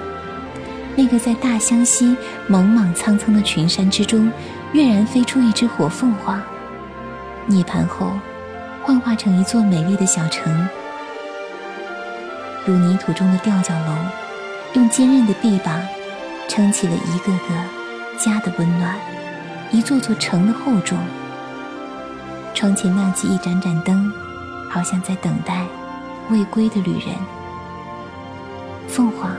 [0.96, 2.16] 那个在大湘西
[2.48, 4.32] 莽莽苍苍的群山之中，
[4.74, 6.40] 跃然飞出一只火凤凰，
[7.48, 8.12] 涅槃后
[8.84, 10.68] 幻化成一座美丽的小城，
[12.64, 13.96] 如泥土中的吊脚楼，
[14.74, 15.82] 用坚韧的臂膀
[16.48, 17.56] 撑起了一个个
[18.20, 18.96] 家的温暖，
[19.72, 20.96] 一座座城的厚重。
[22.54, 24.14] 窗前亮起一盏盏灯。
[24.72, 25.66] 好像在等待
[26.30, 27.39] 未归的旅人。
[28.90, 29.32] 凤凰，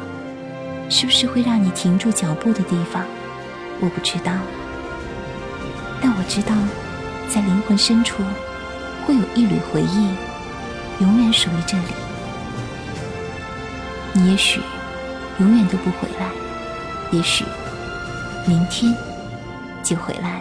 [0.88, 3.02] 是不是会让你停住脚步的地方？
[3.80, 4.32] 我不知道，
[6.00, 6.54] 但我知道，
[7.28, 8.22] 在灵魂深处，
[9.04, 10.08] 会有一缕回忆，
[11.00, 11.94] 永远属于这里。
[14.12, 14.60] 你也许
[15.38, 16.26] 永远都不回来，
[17.10, 17.44] 也许
[18.46, 18.94] 明天
[19.82, 20.40] 就回来。